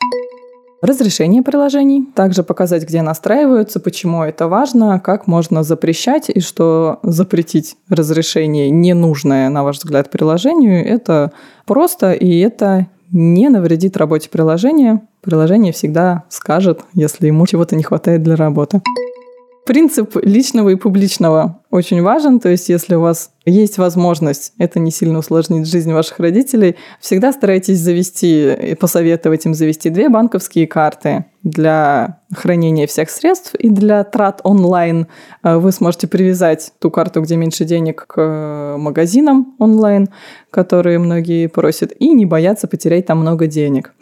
Разрешение 0.81 1.43
приложений. 1.43 2.09
Также 2.13 2.43
показать, 2.43 2.83
где 2.83 3.01
настраиваются, 3.01 3.79
почему 3.79 4.23
это 4.23 4.49
важно, 4.49 4.99
как 4.99 5.27
можно 5.27 5.63
запрещать 5.63 6.29
и 6.29 6.41
что 6.41 6.99
запретить 7.03 7.77
разрешение 7.87 8.69
ненужное, 8.69 9.47
на 9.47 9.63
ваш 9.63 9.77
взгляд, 9.77 10.11
приложению. 10.11 10.85
Это 10.85 11.31
просто 11.65 12.11
и 12.11 12.37
это 12.39 12.87
не 13.15 13.47
навредит 13.47 13.95
работе 13.95 14.30
приложения. 14.30 15.01
Приложение 15.21 15.71
всегда 15.71 16.25
скажет, 16.28 16.82
если 16.93 17.28
ему 17.28 17.47
чего-то 17.47 17.75
не 17.78 17.84
хватает 17.84 18.21
для 18.23 18.36
работы. 18.36 18.82
Принцип 19.65 20.15
личного 20.21 20.69
и 20.69 20.75
публичного 20.75 21.60
очень 21.71 22.04
важен. 22.04 22.39
То 22.39 22.49
есть, 22.49 22.69
если 22.69 22.93
у 22.93 23.01
вас 23.01 23.32
есть 23.45 23.80
возможность, 23.80 24.54
это 24.60 24.80
не 24.80 24.91
сильно 24.91 25.17
усложнит 25.17 25.65
жизнь 25.65 25.91
ваших 25.91 26.19
родителей, 26.19 26.75
всегда 27.01 27.34
старайтесь 27.34 27.80
завести 27.80 28.54
и 28.54 28.75
посоветовать 28.75 29.43
им 29.47 29.56
завести 29.56 29.89
две 29.89 30.08
банковские 30.08 30.67
карты 30.67 31.25
для 31.41 32.21
хранения 32.32 32.86
всех 32.86 33.10
средств 33.10 33.56
и 33.56 33.69
для 33.69 34.04
трат 34.04 34.39
онлайн. 34.43 35.08
Э, 35.41 35.58
вы 35.58 35.71
сможете 35.71 36.08
привязать 36.08 36.71
ту 36.78 36.91
карту, 36.91 37.21
где 37.21 37.36
меньше 37.36 37.65
денег, 37.65 38.06
к 38.06 38.75
магазинам 38.78 39.56
онлайн, 39.58 40.10
которые 40.51 40.99
многие 40.99 41.47
просят, 41.47 41.91
и 41.97 42.10
не 42.10 42.28
бояться 42.28 42.67
потерять 42.67 43.08
там 43.08 43.17
много 43.17 43.47
денег. 43.47 43.95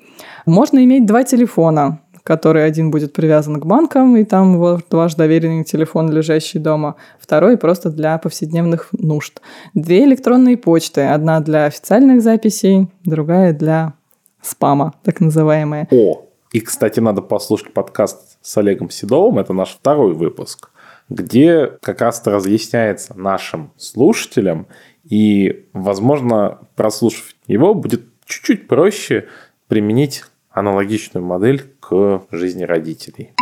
Можно 0.46 0.84
иметь 0.84 1.06
два 1.06 1.24
телефона 1.24 2.03
который 2.24 2.66
один 2.66 2.90
будет 2.90 3.14
привязан 3.14 3.60
к 3.60 3.66
банкам, 3.66 4.16
и 4.18 4.24
там 4.24 4.58
вот 4.58 4.86
ваш 4.92 5.16
доверенный 5.16 5.64
телефон, 5.64 6.10
лежащий 6.10 6.60
дома, 6.60 6.96
второй 7.20 7.58
просто 7.58 7.90
для 7.90 8.18
повседневных 8.18 8.90
нужд. 8.94 9.42
Две 9.74 10.06
электронные 10.06 10.58
почты, 10.58 11.02
одна 11.02 11.40
для 11.42 11.66
официальных 11.66 12.22
записей, 12.22 12.88
другая 13.04 13.54
для 13.54 13.94
спама, 14.42 14.94
так 15.04 15.20
называемая. 15.20 15.88
О, 15.92 16.26
и, 16.52 16.60
кстати, 16.60 17.00
надо 17.00 17.22
послушать 17.22 17.74
подкаст 17.74 18.38
с 18.42 18.58
Олегом 18.58 18.90
Седовым, 18.90 19.40
это 19.40 19.54
наш 19.54 19.72
второй 19.72 20.14
выпуск, 20.14 20.70
где 21.10 21.72
как 21.82 22.02
раз-то 22.02 22.32
разъясняется 22.32 23.18
нашим 23.18 23.72
слушателям, 23.76 24.68
и, 25.04 25.68
возможно, 25.74 26.60
прослушав 26.76 27.36
его, 27.48 27.74
будет 27.74 28.04
чуть-чуть 28.26 28.68
проще 28.68 29.28
применить 29.68 30.24
аналогичную 30.52 31.26
модель 31.26 31.73
к 31.90 32.24
жизни 32.32 32.64
родителей. 32.64 33.34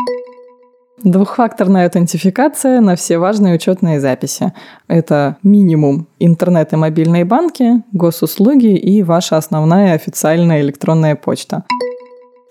Двухфакторная 1.04 1.86
аутентификация 1.86 2.80
на 2.80 2.96
все 2.96 3.18
важные 3.18 3.56
учетные 3.56 4.00
записи. 4.00 4.54
Это 4.88 5.38
минимум 5.42 6.08
интернет 6.20 6.74
и 6.74 6.76
мобильные 6.76 7.26
банки, 7.26 7.84
госуслуги 7.92 8.76
и 8.78 9.02
ваша 9.02 9.38
основная 9.38 9.96
официальная 9.96 10.62
электронная 10.62 11.16
почта. 11.16 11.64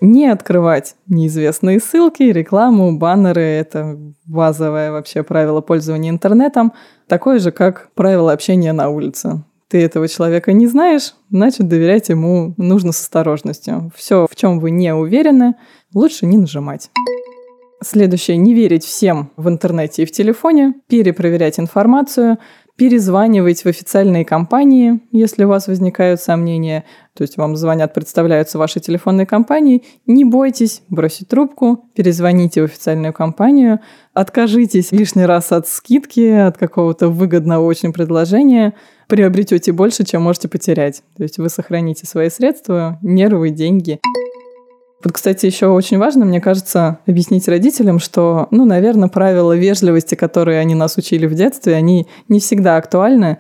Не 0.01 0.27
открывать 0.29 0.97
неизвестные 1.07 1.79
ссылки, 1.79 2.23
рекламу, 2.25 2.99
баннеры– 2.99 3.43
это 3.43 3.97
базовое 4.27 4.91
вообще 4.91 5.23
правило 5.23 5.61
пользования 5.61 6.11
интернетом, 6.11 6.73
такое 7.07 7.39
же, 7.39 7.53
как 7.53 7.91
правило 7.95 8.33
общения 8.33 8.73
на 8.73 8.89
улице. 8.89 9.45
Ты 9.71 9.81
этого 9.83 10.09
человека 10.09 10.53
не 10.53 10.67
знаешь, 10.67 11.15
значит, 11.31 11.69
доверять 11.69 12.09
ему 12.09 12.55
нужно 12.57 12.91
с 12.91 13.01
осторожностью. 13.01 13.93
Все, 13.95 14.27
в 14.29 14.35
чем 14.35 14.59
вы 14.59 14.73
не 14.73 14.93
уверены, 14.93 15.55
лучше 15.95 16.27
не 16.27 16.37
нажимать. 16.39 16.91
Следующее– 17.83 18.37
не 18.39 18.53
верить 18.53 18.85
всем 18.85 19.31
в 19.37 19.49
интернете 19.49 20.03
и 20.03 20.07
в 20.07 20.13
телефоне, 20.13 20.75
перепроверять 20.89 21.59
информацию, 21.59 22.39
перезванивать 22.77 23.63
в 23.63 23.67
официальные 23.67 24.25
компании, 24.25 25.01
если 25.13 25.45
у 25.45 25.49
вас 25.49 25.69
возникают 25.69 26.21
сомнения. 26.21 26.85
То 27.15 27.23
есть 27.23 27.37
вам 27.37 27.55
звонят, 27.55 27.95
представляются 27.95 28.59
ваши 28.59 28.81
телефонные 28.81 29.27
компании. 29.27 29.85
Не 30.07 30.25
бойтесь 30.25 30.83
бросить 30.89 31.29
трубку, 31.29 31.85
перезвоните 31.95 32.63
в 32.63 32.65
официальную 32.65 33.13
компанию, 33.13 33.81
откажитесь 34.15 34.93
лишний 34.93 35.27
раз 35.27 35.53
от 35.53 35.69
скидки, 35.69 36.29
от 36.29 36.59
какого-то 36.59 37.09
выгодного 37.09 37.65
очень 37.65 37.93
предложения, 37.93 38.75
приобретете 39.11 39.73
больше, 39.73 40.05
чем 40.05 40.23
можете 40.23 40.49
потерять. 40.49 41.03
То 41.17 41.25
есть 41.25 41.37
вы 41.39 41.51
сохраните 41.51 42.07
свои 42.07 42.31
средства, 42.31 42.99
нервы, 43.03 43.51
деньги. 43.51 44.01
Вот, 45.03 45.13
кстати, 45.13 45.47
еще 45.47 45.67
очень 45.67 45.99
важно, 45.99 46.25
мне 46.25 46.41
кажется, 46.41 46.99
объяснить 47.07 47.49
родителям, 47.49 47.99
что, 47.99 48.49
ну, 48.51 48.65
наверное, 48.67 49.09
правила 49.09 49.57
вежливости, 49.57 50.15
которые 50.15 50.61
они 50.61 50.75
нас 50.75 50.97
учили 50.97 51.27
в 51.27 51.35
детстве, 51.35 51.75
они 51.75 52.07
не 52.29 52.39
всегда 52.39 52.77
актуальны. 52.77 53.39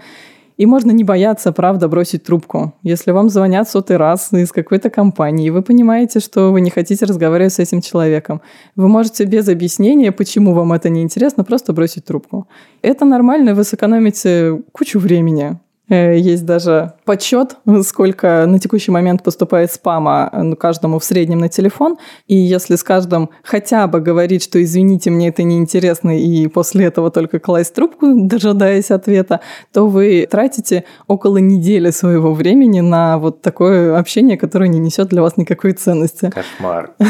И 0.60 0.66
можно 0.66 0.92
не 0.92 1.04
бояться, 1.04 1.52
правда, 1.52 1.88
бросить 1.88 2.24
трубку. 2.24 2.74
Если 2.82 3.12
вам 3.12 3.30
звонят 3.30 3.66
сотый 3.66 3.96
раз 3.96 4.30
из 4.34 4.52
какой-то 4.52 4.90
компании, 4.90 5.46
и 5.46 5.50
вы 5.50 5.62
понимаете, 5.62 6.20
что 6.20 6.52
вы 6.52 6.60
не 6.60 6.68
хотите 6.68 7.06
разговаривать 7.06 7.54
с 7.54 7.58
этим 7.58 7.80
человеком, 7.80 8.42
вы 8.76 8.86
можете 8.88 9.24
без 9.24 9.48
объяснения, 9.48 10.12
почему 10.12 10.52
вам 10.52 10.74
это 10.74 10.90
не 10.90 11.00
интересно, 11.00 11.44
просто 11.44 11.72
бросить 11.72 12.04
трубку. 12.04 12.46
Это 12.82 13.06
нормально, 13.06 13.54
вы 13.54 13.64
сэкономите 13.64 14.60
кучу 14.72 14.98
времени. 14.98 15.58
Э, 15.90 16.16
есть 16.16 16.46
даже 16.46 16.92
подсчет, 17.04 17.56
сколько 17.82 18.46
на 18.46 18.58
текущий 18.58 18.92
момент 18.92 19.22
поступает 19.22 19.72
спама 19.72 20.30
ну, 20.32 20.56
каждому 20.56 20.98
в 20.98 21.04
среднем 21.04 21.40
на 21.40 21.48
телефон. 21.48 21.98
И 22.28 22.36
если 22.36 22.76
с 22.76 22.82
каждым 22.82 23.30
хотя 23.42 23.86
бы 23.88 24.00
говорить, 24.00 24.42
что 24.42 24.62
извините, 24.62 25.10
мне 25.10 25.28
это 25.28 25.42
неинтересно, 25.42 26.18
и 26.18 26.46
после 26.46 26.86
этого 26.86 27.10
только 27.10 27.40
класть 27.40 27.74
трубку, 27.74 28.06
дожидаясь 28.14 28.90
ответа, 28.90 29.40
то 29.72 29.88
вы 29.88 30.26
тратите 30.30 30.84
около 31.08 31.38
недели 31.38 31.90
своего 31.90 32.32
времени 32.32 32.80
на 32.80 33.18
вот 33.18 33.42
такое 33.42 33.98
общение, 33.98 34.38
которое 34.38 34.68
не 34.68 34.78
несет 34.78 35.08
для 35.08 35.22
вас 35.22 35.36
никакой 35.36 35.72
ценности. 35.72 36.30
Кошмар. 36.30 36.92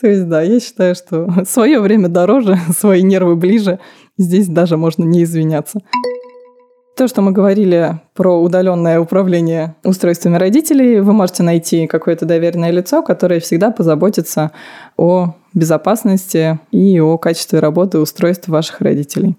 То 0.00 0.08
есть, 0.08 0.28
да, 0.28 0.42
я 0.42 0.60
считаю, 0.60 0.94
что 0.94 1.30
свое 1.46 1.80
время 1.80 2.08
дороже, 2.08 2.58
свои 2.76 3.02
нервы 3.02 3.36
ближе. 3.36 3.78
Здесь 4.18 4.48
даже 4.48 4.76
можно 4.76 5.02
не 5.02 5.22
извиняться. 5.24 5.80
То, 6.96 7.08
что 7.08 7.22
мы 7.22 7.32
говорили 7.32 8.00
про 8.14 8.40
удаленное 8.40 9.00
управление 9.00 9.74
устройствами 9.82 10.36
родителей, 10.36 11.00
вы 11.00 11.12
можете 11.12 11.42
найти 11.42 11.88
какое-то 11.88 12.24
доверенное 12.24 12.70
лицо, 12.70 13.02
которое 13.02 13.40
всегда 13.40 13.72
позаботится 13.72 14.52
о 14.96 15.34
безопасности 15.54 16.60
и 16.70 17.00
о 17.00 17.18
качестве 17.18 17.58
работы 17.58 17.98
устройств 17.98 18.46
ваших 18.46 18.80
родителей. 18.80 19.36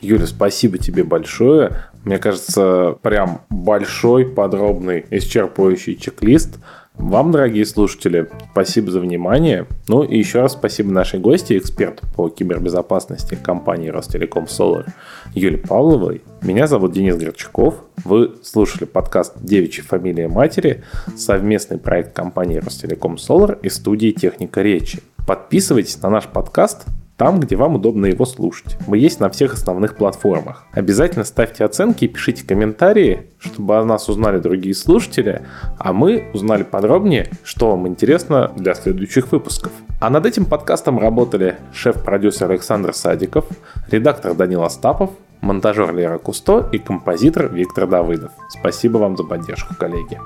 Юля, 0.00 0.26
спасибо 0.26 0.78
тебе 0.78 1.04
большое. 1.04 1.76
Мне 2.02 2.18
кажется, 2.18 2.96
прям 3.02 3.42
большой, 3.50 4.26
подробный, 4.26 5.06
исчерпывающий 5.10 5.94
чек-лист– 5.94 6.58
вам, 6.98 7.30
дорогие 7.30 7.64
слушатели, 7.64 8.28
спасибо 8.52 8.90
за 8.90 9.00
внимание. 9.00 9.66
Ну 9.88 10.02
и 10.02 10.18
еще 10.18 10.40
раз 10.40 10.52
спасибо 10.52 10.90
нашей 10.90 11.20
гости, 11.20 11.56
эксперту 11.56 12.04
по 12.16 12.28
кибербезопасности 12.28 13.34
компании 13.34 13.88
Ростелеком 13.88 14.44
Solar 14.44 14.86
Юлии 15.34 15.56
Павловой. 15.56 16.22
Меня 16.42 16.66
зовут 16.66 16.92
Денис 16.92 17.16
Горчаков. 17.16 17.84
Вы 18.04 18.34
слушали 18.42 18.84
подкаст 18.84 19.34
«Девичья 19.40 19.82
фамилия 19.82 20.28
матери», 20.28 20.84
совместный 21.16 21.78
проект 21.78 22.14
компании 22.14 22.58
Ростелеком 22.58 23.16
Solar 23.16 23.58
и 23.62 23.68
студии 23.68 24.10
«Техника 24.10 24.62
речи». 24.62 25.00
Подписывайтесь 25.26 26.00
на 26.02 26.10
наш 26.10 26.26
подкаст, 26.26 26.86
там, 27.16 27.40
где 27.40 27.56
вам 27.56 27.76
удобно 27.76 28.06
его 28.06 28.24
слушать. 28.24 28.76
Мы 28.86 28.98
есть 28.98 29.20
на 29.20 29.30
всех 29.30 29.54
основных 29.54 29.96
платформах. 29.96 30.66
Обязательно 30.72 31.24
ставьте 31.24 31.64
оценки 31.64 32.04
и 32.04 32.08
пишите 32.08 32.46
комментарии, 32.46 33.26
чтобы 33.38 33.78
о 33.78 33.84
нас 33.84 34.08
узнали 34.08 34.38
другие 34.38 34.74
слушатели, 34.74 35.42
а 35.78 35.92
мы 35.92 36.28
узнали 36.34 36.62
подробнее, 36.62 37.30
что 37.42 37.70
вам 37.70 37.88
интересно 37.88 38.52
для 38.56 38.74
следующих 38.74 39.32
выпусков. 39.32 39.72
А 40.00 40.10
над 40.10 40.26
этим 40.26 40.44
подкастом 40.44 40.98
работали 40.98 41.56
шеф-продюсер 41.72 42.50
Александр 42.50 42.92
Садиков, 42.92 43.46
редактор 43.90 44.34
Данил 44.34 44.62
Остапов, 44.62 45.10
монтажер 45.40 45.94
Лера 45.94 46.18
Кусто 46.18 46.68
и 46.72 46.78
композитор 46.78 47.52
Виктор 47.52 47.86
Давыдов. 47.86 48.32
Спасибо 48.48 48.98
вам 48.98 49.16
за 49.16 49.24
поддержку, 49.24 49.74
коллеги. 49.74 50.18